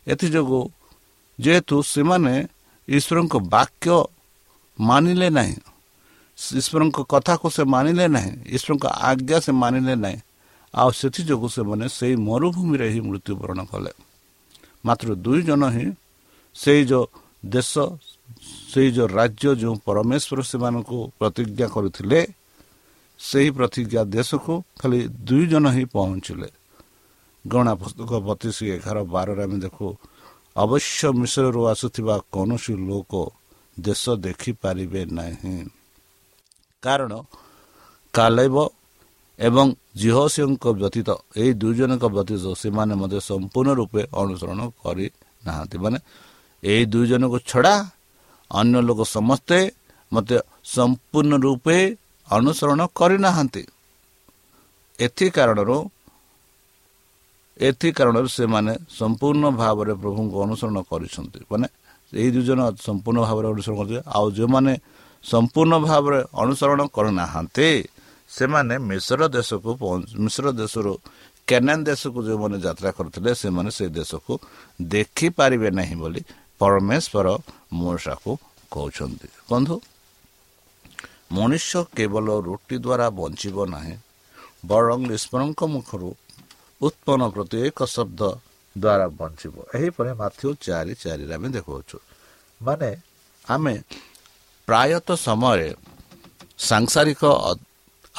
ଏଥିଯୋଗୁଁ 0.07 0.63
ଯେହେତୁ 1.39 1.77
ସେମାନେ 1.95 2.35
ଈଶ୍ୱରଙ୍କ 2.89 3.35
ବାକ୍ୟ 3.55 3.97
ମାନିଲେ 4.79 5.29
ନାହିଁ 5.31 5.57
ଈଶ୍ୱରଙ୍କ 6.61 6.99
କଥାକୁ 7.13 7.47
ସେ 7.57 7.63
ମାନିଲେ 7.75 8.07
ନାହିଁ 8.17 8.33
ଈଶ୍ୱରଙ୍କ 8.57 8.85
ଆଜ୍ଞା 9.09 9.39
ସେ 9.45 9.53
ମାନିଲେ 9.63 9.95
ନାହିଁ 10.05 10.19
ଆଉ 10.75 10.91
ସେଥିଯୋଗୁଁ 11.01 11.49
ସେମାନେ 11.57 11.87
ସେଇ 11.99 12.15
ମରୁଭୂମିରେ 12.29 12.87
ହିଁ 12.93 13.01
ମୃତ୍ୟୁବରଣ 13.09 13.61
କଲେ। 13.73 13.93
ମାତ୍ର 14.85 15.09
ଦୁଇ 15.25 15.41
ଜଣ 15.49 15.63
ହିଁ 15.75 15.87
ସେଇ 16.57 16.81
ଯେଉଁ 16.91 17.07
ଦେଶ 17.45 17.73
ସେଇ 18.73 18.89
ଯେଉଁ 18.91 19.09
ରାଜ୍ୟ 19.19 19.49
ଯେଉଁ 19.55 19.75
ପରମେଶ୍ୱର 19.87 20.39
ସେମାନଙ୍କୁ 20.43 20.99
ପ୍ରତିଜ୍ଞା 21.19 21.67
କରିଥିଲେ 21.75 22.21
ସେହି 23.21 23.51
ପ୍ରତିଜ୍ଞା 23.51 24.03
ଦେଶକୁ 24.17 24.55
ଖାଲି 24.81 24.99
ଦୁଇ 25.09 25.47
ଜଣ 25.47 25.65
ହିଁ 25.71 25.85
ପହଞ୍ଚିଲେ। 25.85 26.49
ଗଣା 27.45 27.73
ପୁସ୍ତକ 27.75 28.11
ବତିଶ 28.29 28.57
ଏଗାର 28.77 28.99
ବାରରେ 29.05 29.43
ଆମେ 29.43 29.59
ଦେଖୁ 29.59 29.87
ଅବଶ୍ୟ 30.57 31.03
ମିଶ୍ରରୁ 31.21 31.61
ଆସୁଥିବା 31.73 32.15
କୌଣସି 32.33 32.73
ଲୋକ 32.89 33.13
ଦେଶ 33.81 34.03
ଦେଖିପାରିବେ 34.27 35.03
ନାହିଁ। 35.19 35.57
କାରଣ 36.83 37.13
କାଲେବ 38.15 38.57
ଏବଂ 39.39 39.67
ଜିହସିଙ୍କ 39.97 40.65
ବ୍ୟତୀତ 40.81 41.09
ଏହି 41.37 41.53
ଦୁଇ 41.53 41.75
ଜଣଙ୍କ 41.75 42.05
ବ୍ୟତୀତ 42.17 42.45
ସେମାନେ 42.63 42.95
ମଧ୍ୟ 42.95 43.19
ସମ୍ପୂର୍ଣ୍ଣ 43.31 43.71
ରୂପେ 43.81 44.03
ଅନୁସରଣ 44.23 44.61
କରିନାହାନ୍ତି। 44.83 45.77
ମାନେ 45.85 45.99
ଏହି 46.63 46.83
ଦୁଇ 46.93 47.07
ଜଣଙ୍କୁ 47.11 47.39
ଛଡ଼ା 47.51 47.75
ଅନ୍ୟ 48.51 48.79
ଲୋକ 48.89 49.01
ସମସ୍ତେ 49.17 49.59
ମୋତେ 50.13 50.37
ସମ୍ପୂର୍ଣ୍ଣ 50.75 51.33
ରୂପେ 51.47 51.77
ଅନୁସରଣ 52.29 52.81
କରିନାହାନ୍ତି। 52.99 53.63
ଏଥି 54.99 55.27
କାରଣରୁ 55.37 55.77
ଏଥି 57.69 57.89
କାରଣରୁ 57.99 58.29
ସେମାନେ 58.39 58.73
ସମ୍ପୂର୍ଣ୍ଣ 59.01 59.45
ଭାବରେ 59.63 59.93
ପ୍ରଭୁଙ୍କୁ 60.03 60.37
ଅନୁସରଣ 60.47 60.79
କରିଛନ୍ତି। 60.91 61.41
ମାନେ 61.51 61.67
ଏହି 62.13 62.31
ଦୁଇ 62.35 62.45
ଜଣ 62.49 62.61
ସମ୍ପୂର୍ଣ୍ଣ 62.87 63.21
ଭାବରେ 63.27 63.47
ଅନୁସରଣ 63.53 63.77
କରିଥିଲେ। 63.81 64.03
ଆଉ 64.17 64.27
ଯେଉଁମାନେ 64.37 64.73
ସମ୍ପୂର୍ଣ୍ଣ 65.25 65.75
ଭାବରେ 65.89 66.19
ଅନୁସରଣ 66.43 66.81
କରିନାହାନ୍ତି 66.97 67.69
ସେମାନେ 68.31 68.75
ମିଶ୍ର 68.91 69.21
ଦେଶକୁ 69.37 69.71
ମିଶ୍ର 70.25 70.45
ଦେଶରୁ 70.61 70.93
କେନାନ 71.49 71.79
ଦେଶକୁ 71.89 72.19
ଯେଉଁମାନେ 72.27 72.57
ଯାତ୍ରା 72.67 72.91
କରିଥିଲେ 72.99 73.31
ସେମାନେ 73.43 73.71
ସେ 73.77 73.85
ଦେଶକୁ 73.99 74.33
ଦେଖିପାରିବେ 74.95 75.69
ନାହିଁ 75.79 75.97
ବୋଲି 76.03 76.21
ପରମେଶ୍ୱର 76.63 77.29
ମୂଷାକୁ 77.79 78.31
କହୁଛନ୍ତି 78.73 79.29
ବନ୍ଧୁ 79.51 79.77
ମଣିଷ 81.37 81.71
କେବଳ 81.97 82.27
ରୁଟି 82.47 82.77
ଦ୍ୱାରା 82.85 83.07
ବଞ୍ଚିବ 83.19 83.57
ନାହିଁ 83.75 83.95
ବରଂ 84.71 85.01
ଈଶ୍ୱରଙ୍କ 85.17 85.61
ମୁଖରୁ 85.75 86.11
ଉତ୍ପନ୍ନ 86.81 87.23
ପ୍ରତ୍ୟେକ 87.35 87.79
ଶବ୍ଦ 87.95 88.21
ଦ୍ୱାରା 88.77 89.07
ବଞ୍ଚିବ 89.21 89.55
ଏହିପରି 89.77 90.11
ମାଥ୍ୟୁ 90.23 90.49
ଚାରି 90.67 90.93
ଚାରିରେ 91.03 91.35
ଆମେ 91.37 91.49
ଦେଖାଉଛୁ। 91.57 91.97
ମାନେ 92.61 92.91
ଆମେ 93.45 93.75
ପ୍ରାୟତଃ 94.69 95.17
ସମୟରେ 95.27 95.69
ସାଂସାରିକ 96.69 97.23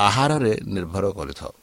ଆହାରରେ 0.07 0.53
ନିର୍ଭର 0.75 1.05
କରିଥାଉ। 1.17 1.53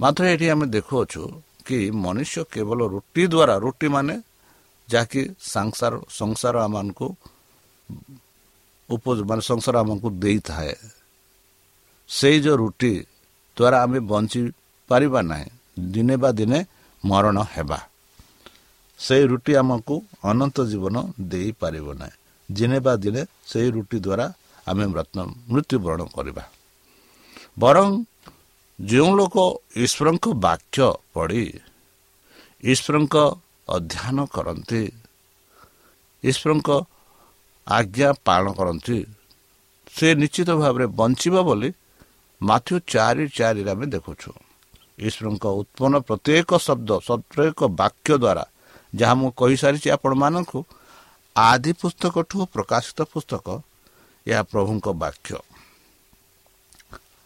ମାତ୍ର 0.00 0.22
ଏଠି 0.32 0.46
ଆମେ 0.54 0.66
ଦେଖୁଅଛୁ 0.76 1.22
କି 1.66 1.78
ମନୁଷ୍ୟ 2.04 2.38
କେବଳ 2.52 2.80
ରୁଟି 2.94 3.22
ଦ୍ୱାରା 3.32 3.54
ରୁଟି 3.64 3.88
ମାନେ 3.94 4.14
ଯାହାକି 4.92 5.22
ସଂସାର 5.54 5.92
ସଂସାର 6.20 6.54
ଆମମାନଙ୍କୁ 6.66 7.06
ମାନେ 9.28 9.42
ସଂସାର 9.50 9.74
ଆମକୁ 9.82 10.06
ଦେଇଥାଏ। 10.22 10.74
ସେଇ 12.08 12.36
ଯେଉଁ 12.44 12.56
ରୁଟି 12.60 12.92
ଦ୍ୱାରା 13.56 13.78
ଆମେ 13.84 13.98
ବଞ୍ଚି 14.10 14.40
ପାରିବା 14.90 15.20
ନାହିଁ 15.30 15.46
ଦିନେ 15.92 16.14
ବା 16.22 16.30
ଦିନେ 16.38 16.58
ମରଣ 17.02 17.36
ହେବା। 17.54 17.78
ସେଇ 19.00 19.24
ରୁଟି 19.30 19.52
ଆମକୁ 19.60 19.94
ଅନନ୍ତ 20.30 20.56
ଜୀବନ 20.70 20.96
ଦେଇପାରିବ 21.30 21.86
ନାହିଁ। 22.00 22.14
ଦିନେ 22.48 22.78
ବା 22.84 22.92
ଦିନେ 23.04 23.22
ସେଇ 23.50 23.68
ରୁଟି 23.76 23.98
ଦ୍ୱାରା 24.06 24.26
ଆମେ 24.68 24.84
ମୃତ୍ୟୁବରଣ 25.52 26.00
କରିବା। 26.16 26.44
ବରଂ 27.62 27.88
ଯେଉଁ 28.78 29.10
ଲୋକ 29.18 29.36
ଈଶ୍ୱରଙ୍କ 29.84 30.26
ବାକ୍ୟ 30.46 30.78
ପଢ଼ି 31.14 31.44
ଈଶ୍ୱରଙ୍କ 32.64 33.16
ଅଧ୍ୟୟନ 33.76 34.18
କରନ୍ତି। 34.36 34.82
ଈଶ୍ୱରଙ୍କ 36.24 36.70
ଆଜ୍ଞା 37.66 38.08
ପାଳନ 38.26 38.46
କରନ୍ତି। 38.58 38.98
ସେ 39.94 40.06
ନିଶ୍ଚିତ 40.22 40.50
ଭାବରେ 40.62 40.86
ବଞ୍ଚିବ 40.98 41.34
ବୋଲି 41.48 41.70
ମାଥ୍ୟୁ 42.40 42.74
ଚାରି 42.92 43.24
ଚାରିରେ 43.38 43.70
ଆମେ 43.74 43.86
ଦେଖୁଛୁ। 43.94 44.30
ଈଶ୍ୱରଙ୍କ 44.98 45.44
ଉତ୍ପନ୍ନ 45.60 45.94
ପ୍ରତ୍ୟେକ 46.08 46.50
ଶବ୍ଦ 46.66 46.90
ପ୍ରତ୍ୟେକ 47.06 47.60
ବାକ୍ୟ 47.80 48.12
ଦ୍ୱାରା 48.22 48.44
ଯାହା 48.92 49.14
ମୁଁ 49.20 49.30
କହିସାରିଛି 49.40 49.88
ଆପଣମାନଙ୍କୁ 49.96 50.58
ଆଦି 51.36 51.72
ପୁସ୍ତକଠୁ 51.80 52.36
ପ୍ରକାଶିତ 52.54 52.98
ପୁସ୍ତକ 53.12 53.46
ଏହା 54.26 54.42
ପ୍ରଭୁଙ୍କ 54.52 54.86
ବାକ୍ୟ। 55.02 55.36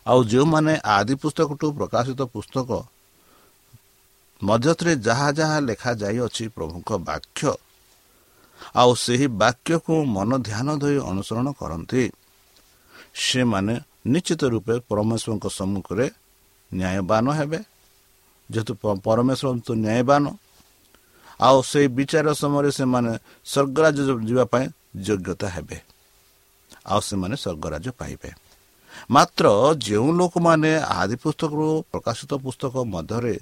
ଆଉ 0.06 0.20
ଯେଉଁମାନେ 0.30 0.72
ଆଦି 0.96 1.14
ପୁସ୍ତକଠୁ 1.22 1.66
ପ୍ରକାଶିତ 1.78 2.20
ପୁସ୍ତକ 2.34 2.70
ମଧ୍ୟରେ 4.42 4.92
ଯାହା 5.06 5.28
ଯାହା 5.38 5.58
ଲେଖାଯାଇଅଛି 5.68 6.44
ପ୍ରଭୁଙ୍କ 6.56 6.90
ବାକ୍ୟ 7.08 7.42
ଆଉ 8.76 8.90
ସେହି 9.04 9.26
ବାକ୍ୟକୁ 9.42 9.94
ମନ 10.16 10.30
ଧ୍ୟାନ 10.48 10.68
ଦେଇ 10.82 10.98
ଅନୁସରଣ 11.10 11.46
କରନ୍ତି 11.60 12.02
ସେମାନେ 13.26 13.74
ନିଶ୍ଚିତ 14.12 14.42
ରୂପେ 14.54 14.74
ପରମେଶ୍ୱରଙ୍କ 14.88 15.46
ସମ୍ମୁଖରେ 15.58 16.06
ନ୍ୟାୟବାନ 16.70 17.26
ହେବେ। 17.38 17.58
ଯେହେତୁ 18.50 18.72
ପରମେଶ୍ୱର 19.06 19.48
ନ୍ୟାୟବାନ 19.84 20.24
ଆଉ 21.40 21.58
ସେଇ 21.70 21.86
ବିଚାର 21.96 22.26
ସମୟରେ 22.42 22.70
ସେମାନେ 22.78 23.12
ସ୍ୱର୍ଗରାଜ 23.46 23.98
ଯିବା 24.28 24.44
ପାଇଁ 24.52 24.66
ଯୋଗ୍ୟତା 25.06 25.46
ହେବେ 25.56 25.78
ଆଉ 26.86 27.00
ସେମାନେ 27.08 27.34
ସ୍ୱର୍ଗରାଜ 27.42 27.86
ପାଇବେ। 28.00 28.30
ମାତ୍ର 29.10 29.44
ଯେଉଁ 29.86 30.08
ଲୋକମାନେ 30.18 30.70
ଆଦି 30.98 31.16
ପୁସ୍ତକରୁ 31.22 31.66
ପ୍ରକାଶିତ 31.92 32.32
ପୁସ୍ତକ 32.44 32.74
ମଧ୍ୟରେ 32.94 33.34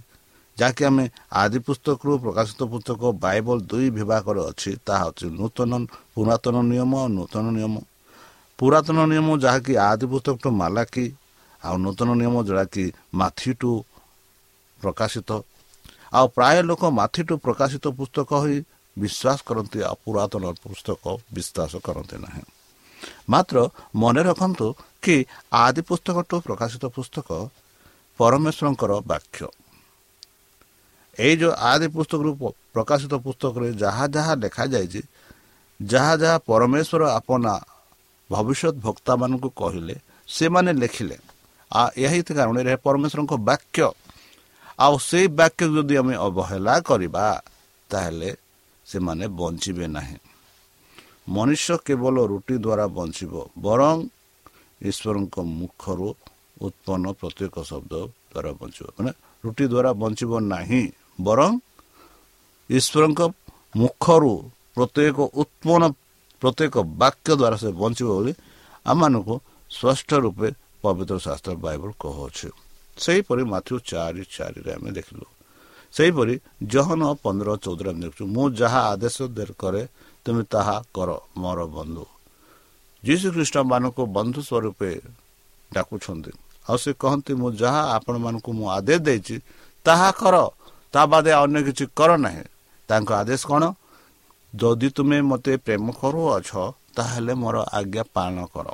ଯାହାକି 0.59 0.83
ଆମେ 0.88 1.05
ଆଦି 1.35 1.59
ପୁସ୍ତକରୁ 1.67 2.12
ପ୍ରକାଶିତ 2.25 2.61
ପୁସ୍ତକ 2.73 3.01
ବାଇବଲ 3.25 3.59
ଦୁଇ 3.71 3.88
ବିଭାଗରେ 3.99 4.40
ଅଛି 4.51 4.71
ତାହା 4.87 5.05
ହେଉଛି 5.05 5.27
ନୂତନ 5.38 5.73
ପୁରାତନ 6.14 6.57
ନିୟମ 6.71 6.93
ଆଉ 7.03 7.09
ନୂତନ 7.19 7.45
ନିୟମ 7.57 7.75
ପୁରାତନ 8.59 8.99
ନିୟମ 9.11 9.29
ଯାହାକି 9.45 9.73
ଆଦି 9.90 10.07
ପୁସ୍ତକଠୁ 10.12 10.49
ମାଲାକି 10.62 11.05
ଆଉ 11.62 11.77
ନୂତନ 11.85 12.09
ନିୟମ 12.21 12.37
ଯାହାକି 12.49 12.85
ମାଥିଠୁ 13.21 13.71
ପ୍ରକାଶିତ 14.81 15.31
ଆଉ 16.14 16.27
ପ୍ରାୟ 16.37 16.59
ଲୋକ 16.62 16.83
ମାଥିଠୁ 17.01 17.35
ପ୍ରକାଶିତ 17.45 17.85
ପୁସ୍ତକ 17.99 18.31
ହୋଇ 18.43 18.57
ବିଶ୍ୱାସ 18.97 19.38
କରନ୍ତି 19.49 19.79
ଆଉ 19.88 19.97
ପୁରାତନ 20.05 20.45
ପୁସ୍ତକ 20.64 21.05
ବିଶ୍ୱାସ 21.35 21.73
କରନ୍ତି 21.87 22.17
ନାହିଁ। 22.25 22.43
ମାତ୍ର 23.33 23.57
ମନେ 24.03 24.23
ରଖନ୍ତୁ 24.23 24.67
କି 25.03 25.17
ଆଦି 25.64 25.81
ପୁସ୍ତକଠୁ 25.88 26.35
ପ୍ରକାଶିତ 26.47 26.85
ପୁସ୍ତକ 26.97 27.29
ପରମେଶ୍ୱରଙ୍କର 28.21 28.93
ବାକ୍ୟ। 29.11 29.47
ଏଇ 31.18 31.35
ଯେଉଁ 31.40 31.53
ଆଦି 31.70 31.87
ପୁସ୍ତକରୁ 31.94 32.31
ପ୍ରକାଶିତ 32.74 33.14
ପୁସ୍ତକରେ 33.27 33.68
ଯାହା 33.83 34.05
ଯାହା 34.14 34.33
ଲେଖାଯାଇଛି 34.42 35.00
ଯାହା 35.81 36.14
ଯାହା 36.22 36.37
ପରମେଶ୍ୱର 36.48 37.03
ଆପନା 37.18 37.55
ଭବିଷ୍ୟତ 38.31 38.74
ଭକ୍ତାମାନଙ୍କୁ 38.87 39.48
କହିଲେ 39.57 39.94
ସେମାନେ 40.29 40.72
ଲେଖିଲେ। 40.83 41.16
ଆଉ 41.70 41.88
ଏହି 42.05 42.20
କାରଣରେ 42.29 42.74
ପରମେଶ୍ୱରଙ୍କ 42.87 43.35
ବାକ୍ୟ। 43.48 43.87
ଆଉ 44.79 44.94
ସେଇ 45.09 45.27
ବାକ୍ୟ 45.38 45.64
ଯଦି 45.74 45.94
ଆମେ 46.00 46.14
ଅବହେଳା 46.27 46.74
କରିବା 46.81 47.24
ତାହେଲେ 47.90 48.31
ସେମାନେ 48.87 49.24
ବଞ୍ଚିବେ 49.38 49.87
ନାହିଁ। 49.96 50.18
ମନୁଷ୍ୟ 51.29 51.74
କେବଳ 51.87 52.16
ରୁଟି 52.33 52.55
ଦ୍ୱାରା 52.64 52.87
ବଞ୍ଚିବ 52.98 53.33
ବରଂ 53.59 53.96
ଈଶ୍ୱରଙ୍କ 54.81 55.37
ମୁଖରୁ 55.59 56.09
ଉତ୍ପନ୍ନ 56.66 57.05
ପ୍ରତ୍ୟେକ 57.20 57.55
ଶବ୍ଦ 57.70 57.92
ଦ୍ୱାରା 58.31 58.50
ବଞ୍ଚିବ। 58.61 58.87
ମାନେ 58.96 59.11
ରୁଟି 59.44 59.64
ଦ୍ୱାରା 59.72 59.90
ବଞ୍ଚିବ 60.03 60.33
ନାହିଁ। 60.55 60.83
ବରଂ 61.18 61.53
ଈଶ୍ୱରଙ୍କ 62.70 63.20
ମୁଖରୁ 63.74 64.33
ପ୍ରତ୍ୟେକ 64.74 65.18
ଉତ୍ପନ୍ନ 65.35 65.83
ପ୍ରତ୍ୟେକ 66.42 66.74
ବାକ୍ୟ 67.00 67.31
ଦ୍ୱାରା 67.33 67.57
ସେ 67.57 67.70
ବଞ୍ଚିବ 67.74 68.09
ବୋଲି 68.11 68.33
ଆମମାନଙ୍କୁ 68.87 69.35
ସ୍ପଷ୍ଟ 69.70 70.11
ରୂପେ 70.24 70.48
ପବିତ୍ର 70.85 71.16
ଶାସ୍ତ୍ର 71.18 71.55
ବାଇବଲ 71.64 71.90
କହୁଅଛୁ 72.00 72.48
ସେହିପରି 72.96 73.42
ମାଥ୍ୟୁ 73.53 73.74
ଚାରି 73.85 74.22
ଚାରିରେ 74.29 74.70
ଆମେ 74.77 74.90
ଦେଖିଲୁ 74.92 75.27
ସେହିପରି 75.94 76.35
ଜହନ 76.66 77.03
ପନ୍ଦର 77.22 77.48
ଚଉଦରେ 77.64 77.88
ଆମେ 77.90 78.00
ଦେଖୁଛୁ 78.05 78.24
ମୁଁ 78.35 78.44
ଯାହା 78.53 78.81
ଆଦେଶ 78.92 79.16
କରେ 79.55 79.83
ତୁମେ 80.27 80.42
ତାହା 80.50 80.77
କର 80.94 81.11
ମୋର 81.37 81.59
ବନ୍ଧୁ 81.70 82.05
ଯୀଶୁ 83.03 83.27
ଖ୍ରୀଷ୍ଟମାନଙ୍କୁ 83.35 84.03
ବନ୍ଧୁ 84.16 84.40
ସ୍ୱରୂପେ 84.42 84.90
ଡାକୁଛନ୍ତି 85.70 86.33
ଆଉ 86.66 86.77
ସେ 86.77 86.90
କହନ୍ତି 86.96 87.33
ମୁଁ 87.40 87.50
ଯାହା 87.55 87.83
ଆପଣମାନଙ୍କୁ 87.96 88.50
ମୁଁ 88.59 88.66
ଆଦେଶ 88.79 88.98
ଦେଇଛି 89.07 89.37
ତାହା 89.87 90.09
କର 90.20 90.37
ତା 90.94 91.02
ବାଦେ 91.07 91.30
ଅନ୍ୟ 91.33 91.59
କିଛି 91.66 91.85
କର 91.96 92.11
ନାହିଁ। 92.16 92.42
ତାଙ୍କ 92.88 93.11
ଆଦେଶ 93.12 93.42
କ'ଣ? 93.46 93.64
ଯଦି 94.54 94.88
ତୁମେ 94.88 95.18
ମୋତେ 95.20 95.52
ପ୍ରେମ 95.57 95.87
କରୁଅଛ 95.92 96.50
ତାହେଲେ 96.96 97.35
ମୋର 97.35 97.57
ଆଜ୍ଞା 97.78 98.02
ପାଳନ 98.14 98.38
କର। 98.54 98.68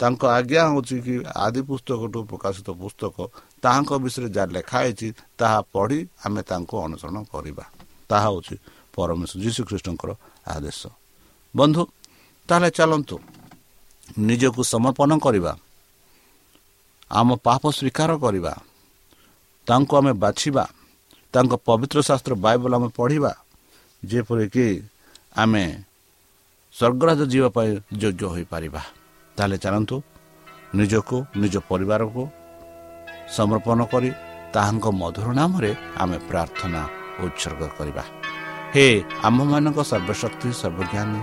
ତାଙ୍କ 0.00 0.22
ଆଜ୍ଞା 0.38 0.62
ହେଉଛି 0.68 0.96
କି 1.00 1.14
ଆଦି 1.36 1.60
ପୁସ୍ତକଠୁ 1.62 2.18
ପ୍ରକାଶିତ 2.30 2.68
ପୁସ୍ତକ 2.70 3.16
ତାହାଙ୍କ 3.62 3.90
ବିଷୟରେ 4.04 4.28
ଯାହା 4.28 4.46
ଲେଖା 4.46 4.78
ହେଇଛି 4.78 5.08
ତାହା 5.38 5.58
ପଢ଼ି 5.72 5.98
ଆମେ 6.24 6.42
ତାଙ୍କୁ 6.42 6.74
ଅନୁସରଣ 6.84 7.18
କରିବା। 7.32 7.64
ତାହା 8.08 8.28
ହେଉଛି 8.28 8.54
ପରମେଶ୍ୱର 8.94 9.40
ଯୀଶୁଖ୍ରୀଷ୍ଟଙ୍କର 9.44 10.10
ଆଦେଶ। 10.46 10.80
ବନ୍ଧୁ 11.56 11.82
ତାହେଲେ 12.48 12.70
ଚାଲନ୍ତୁ। 12.70 13.16
ନିଜକୁ 14.18 14.62
ସମର୍ପଣ 14.64 15.10
କରିବା। 15.18 15.52
ଆମ 17.10 17.28
ପାପ 17.36 17.62
ସ୍ୱୀକାର 17.70 18.10
କରିବା। 18.18 18.52
ତାଙ୍କୁ 19.66 19.92
ଆମେ 19.96 20.12
ବାଛିବା। 20.12 20.64
ତାଙ୍କ 21.34 21.52
ପବିତ୍ର 21.68 21.98
ଶାସ୍ତ୍ର 22.08 22.32
ବାଇବଲ 22.44 22.72
ଆମେ 22.78 22.88
ପଢ଼ିବା 22.98 23.32
ଯେପରିକି 24.02 24.66
ଆମେ 25.42 25.64
ସ୍ୱର୍ଗରାଜ 26.74 27.20
ଯିବା 27.32 27.48
ପାଇଁ 27.56 27.70
ଯୋଗ୍ୟ 28.00 28.24
ହୋଇପାରିବା। 28.32 28.82
ତାହେଲେ 29.36 29.56
ଚାଲନ୍ତୁ 29.64 29.96
ନିଜକୁ 30.78 31.16
ନିଜ 31.42 31.54
ପରିବାରକୁ 31.70 32.22
ସମର୍ପଣ 33.36 33.78
କରି 33.92 34.10
ତାହାଙ୍କ 34.54 34.86
ମଧୁର 35.00 35.28
ନାମରେ 35.38 35.70
ଆମେ 36.02 36.16
ପ୍ରାର୍ଥନା 36.28 36.82
ଉତ୍ସର୍ଗ 37.24 37.62
କରିବା। 37.78 38.04
ହେ 38.74 38.86
ଆମ୍ଭମାନଙ୍କ 39.26 39.78
ସର୍ବଶକ୍ତି 39.90 40.48
ସର୍ବଜ୍ଞାନୀ 40.60 41.20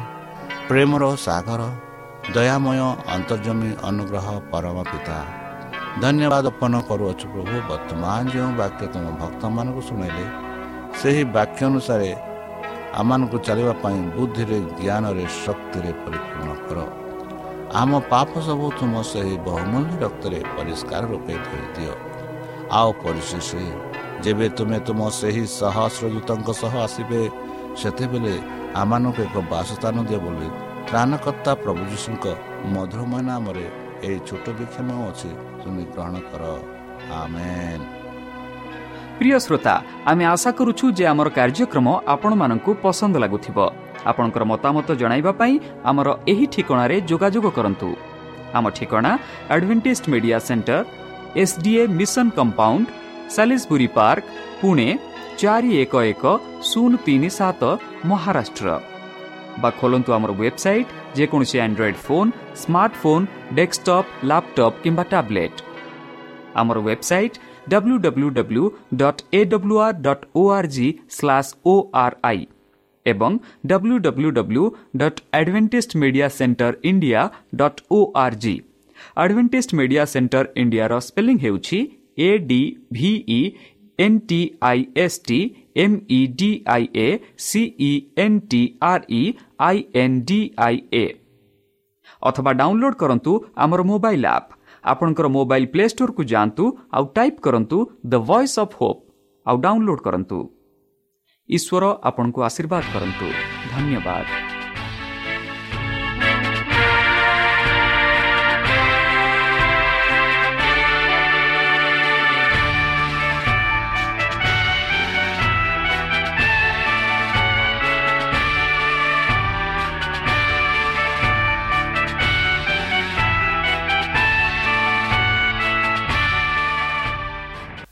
ପ୍ରେମର 0.68 1.04
ସାଗର 1.26 1.62
ଦୟାମୟ 2.36 2.80
ଅନ୍ତର୍ଜମୀ 3.16 3.70
ଅନୁଗ୍ରହ 3.90 4.28
ପରମ 4.52 4.78
ପିତା 4.92 5.18
ଧନ୍ୟବାଦ 5.96 6.46
ଅର୍ପଣ 6.46 6.74
କରୁଅଛୁ 6.88 7.26
ପ୍ରଭୁ 7.34 7.58
ବର୍ତ୍ତମାନ 7.70 8.22
ଯେଉଁ 8.32 8.52
ବାକ୍ୟ 8.62 8.84
ତୁମ 8.94 9.06
ଭକ୍ତମାନଙ୍କୁ 9.22 9.82
ଶୁଣାଇଲେ 9.88 10.26
ସେହି 11.00 11.24
ବାକ୍ୟ 11.36 11.62
ଅନୁସାରେ 11.68 12.10
ଆମମାନଙ୍କୁ 13.00 13.38
ଚାଲିବା 13.48 13.74
ପାଇଁ 13.84 14.00
ବୁଦ୍ଧିରେ 14.16 14.58
ଜ୍ଞାନରେ 14.80 15.26
ଶକ୍ତିରେ 15.44 15.92
ପରିପୂର୍ଣ୍ଣ 16.04 16.52
କର 16.66 16.78
ଆମ 17.80 17.92
ପାପ 18.12 18.32
ସବୁ 18.48 18.68
ତୁମ 18.80 18.94
ସେହି 19.12 19.36
ବହୁମୂଲ୍ୟ 19.48 19.94
ରକ୍ତରେ 20.04 20.40
ପରିଷ୍କାର 20.56 21.04
ରୂପେ 21.12 21.36
ଧୋଇଦିଅ 21.46 21.94
ଆଉ 22.72 22.90
ପରିଶେଷ 23.04 23.50
ଯେବେ 24.24 24.48
ତୁମେ 24.58 24.78
ତୁମ 24.88 25.00
ସେହି 25.20 25.44
ସହସ୍ରଦୂତଙ୍କ 25.60 26.50
ସହ 26.62 26.74
ଆସିବେ 26.86 27.22
ସେତେବେଳେ 27.80 28.36
ଆମମାନଙ୍କୁ 28.82 29.22
ଏକ 29.28 29.36
ବାସସ୍ଥାନ 29.52 29.96
ଦିଅ 30.10 30.20
ବୋଲି 30.26 30.48
ତ୍ରାଣକର୍ତ୍ତା 30.88 31.52
ପ୍ରଭୁ 31.64 31.82
ଯୀଶୁଙ୍କ 31.92 32.26
ମଧୁରମୟ 32.74 33.22
ନାମରେ 33.30 33.66
ଏହି 34.06 34.20
ଛୋଟ 34.28 34.46
ବିକ୍ଷମ 34.60 34.88
ଅଛି 35.10 35.30
ତୁମେ 35.62 35.84
ଗ୍ରହଣ 35.94 36.16
କର 36.30 36.44
ପ୍ରିୟ 39.18 39.38
ଶ୍ରୋତା 39.46 39.74
ଆମେ 40.12 40.24
ଆଶା 40.34 40.52
କରୁଛୁ 40.60 40.86
ଯେ 40.98 41.04
ଆମର 41.12 41.28
କାର୍ଯ୍ୟକ୍ରମ 41.38 41.88
ଆପଣମାନଙ୍କୁ 42.14 42.72
ପସନ୍ଦ 42.84 43.16
ଲାଗୁଥିବ। 43.24 43.58
ଆପଣଙ୍କର 44.10 44.44
ମତାମତ 44.52 44.88
ଜଣାଇବା 45.02 45.32
ପାଇଁ 45.40 45.54
ଆମର 45.90 46.08
ଏହି 46.32 46.46
ଠିକଣାରେ 46.54 46.96
ଯୋଗାଯୋଗ 47.10 47.46
କରନ୍ତୁ। 47.58 47.90
ଆମ 48.58 48.66
ଠିକଣା 48.78 49.12
advantage 49.54 50.10
media 50.12 50.38
centre 50.48 50.78
SDA 51.44 51.84
mission 52.00 52.28
compound 52.38 52.88
Salisbury 53.36 53.88
park 53.98 54.26
Pune 54.60 54.88
ଚାରି 55.42 55.72
ଏକ 55.84 55.94
ଏକ 56.12 56.24
ଶୂନ 56.70 56.92
ତିନି 57.06 57.30
ସାତ 57.40 57.62
ମହାରାଷ୍ଟ୍ର। 58.10 58.68
বা 59.62 59.70
ଖୋଲନ୍ତୁ 59.80 60.10
ଆମର 60.18 60.32
ୱେବସାଇଟ୍ 60.42 60.90
ଯେକୌଣସି 61.18 61.58
Android 61.66 62.00
phone 62.06 62.30
smartphone 62.62 63.26
desktop 63.58 64.10
laptop 64.30 64.82
କିମ୍ବା 64.84 65.04
ଟ୍ୟାବ୍ଲେଟ୍ 65.12 65.58
ଆମର 66.62 66.78
website 66.88 67.36
W 67.72 67.96
W 68.06 68.30
W 68.38 68.64
dot 69.02 69.22
A 69.34 69.42
W 69.54 69.76
R 69.86 69.98
dot 70.08 70.26
O 70.36 70.44
R 70.58 70.70
G 70.76 70.88
slash 71.18 71.50
O 71.66 71.74
R 72.04 72.16
I 72.30 72.42
ଏବଂ 73.06 73.32
W 73.72 73.98
W 74.06 74.30
W 74.38 74.64
dot 75.02 75.20
advantage 75.40 75.92
media 76.02 76.28
centre 76.38 76.74
India 76.92 77.22
dot 77.62 77.82
O 77.92 78.00
R 78.24 78.38
G 78.44 78.56
advantage 79.24 79.70
media 79.80 80.04
centre 80.14 80.46
ଇଣ୍ଡିଆର 80.62 80.94
spelling 81.08 81.38
ହେଉଛି 81.44 81.80
A 82.20 82.30
D 82.50 82.62
V E 82.92 83.40
N 84.00 84.20
T 84.30 84.40
I 84.70 84.80
S 84.98 85.20
T 85.28 85.40
M 85.84 85.96
E 86.10 86.20
D 86.40 86.50
I 86.68 86.88
A 86.98 87.08
C 87.40 87.62
E 87.82 87.92
N 88.18 88.40
T 88.52 88.62
R 88.84 89.04
E 89.12 89.24
I 89.60 89.78
N 89.94 90.18
D 90.28 90.40
I 90.58 90.78
A 90.94 91.06
ଅଥବା 92.24 92.52
download 92.52 92.96
କରନ୍ତୁ 92.96 93.32
ଆମର 93.56 93.82
mobile 93.92 94.26
app 94.26 94.50
ଆପଣଙ୍କର 94.84 95.28
mobile 95.38 95.68
play 95.68 95.86
ଷ୍ଟୋରକୁ 95.90 96.22
ଯାଆନ୍ତୁ 96.24 96.64
ଆଉ 96.92 97.06
type 97.16 97.40
କରନ୍ତୁ 97.42 97.78
the 98.06 98.14
voice 98.30 98.58
of 98.60 98.76
hope 98.80 99.02
ଆଉ 99.46 99.56
download 99.62 100.02
କରନ୍ତୁ। 100.02 100.38
ଈଶ୍ୱର 101.50 101.84
ଆପଣଙ୍କୁ 102.04 102.40
ଆଶୀର୍ବାଦ 102.42 102.84
କରନ୍ତୁ। 102.94 103.28
ଧନ୍ୟବାଦ। 103.72 104.55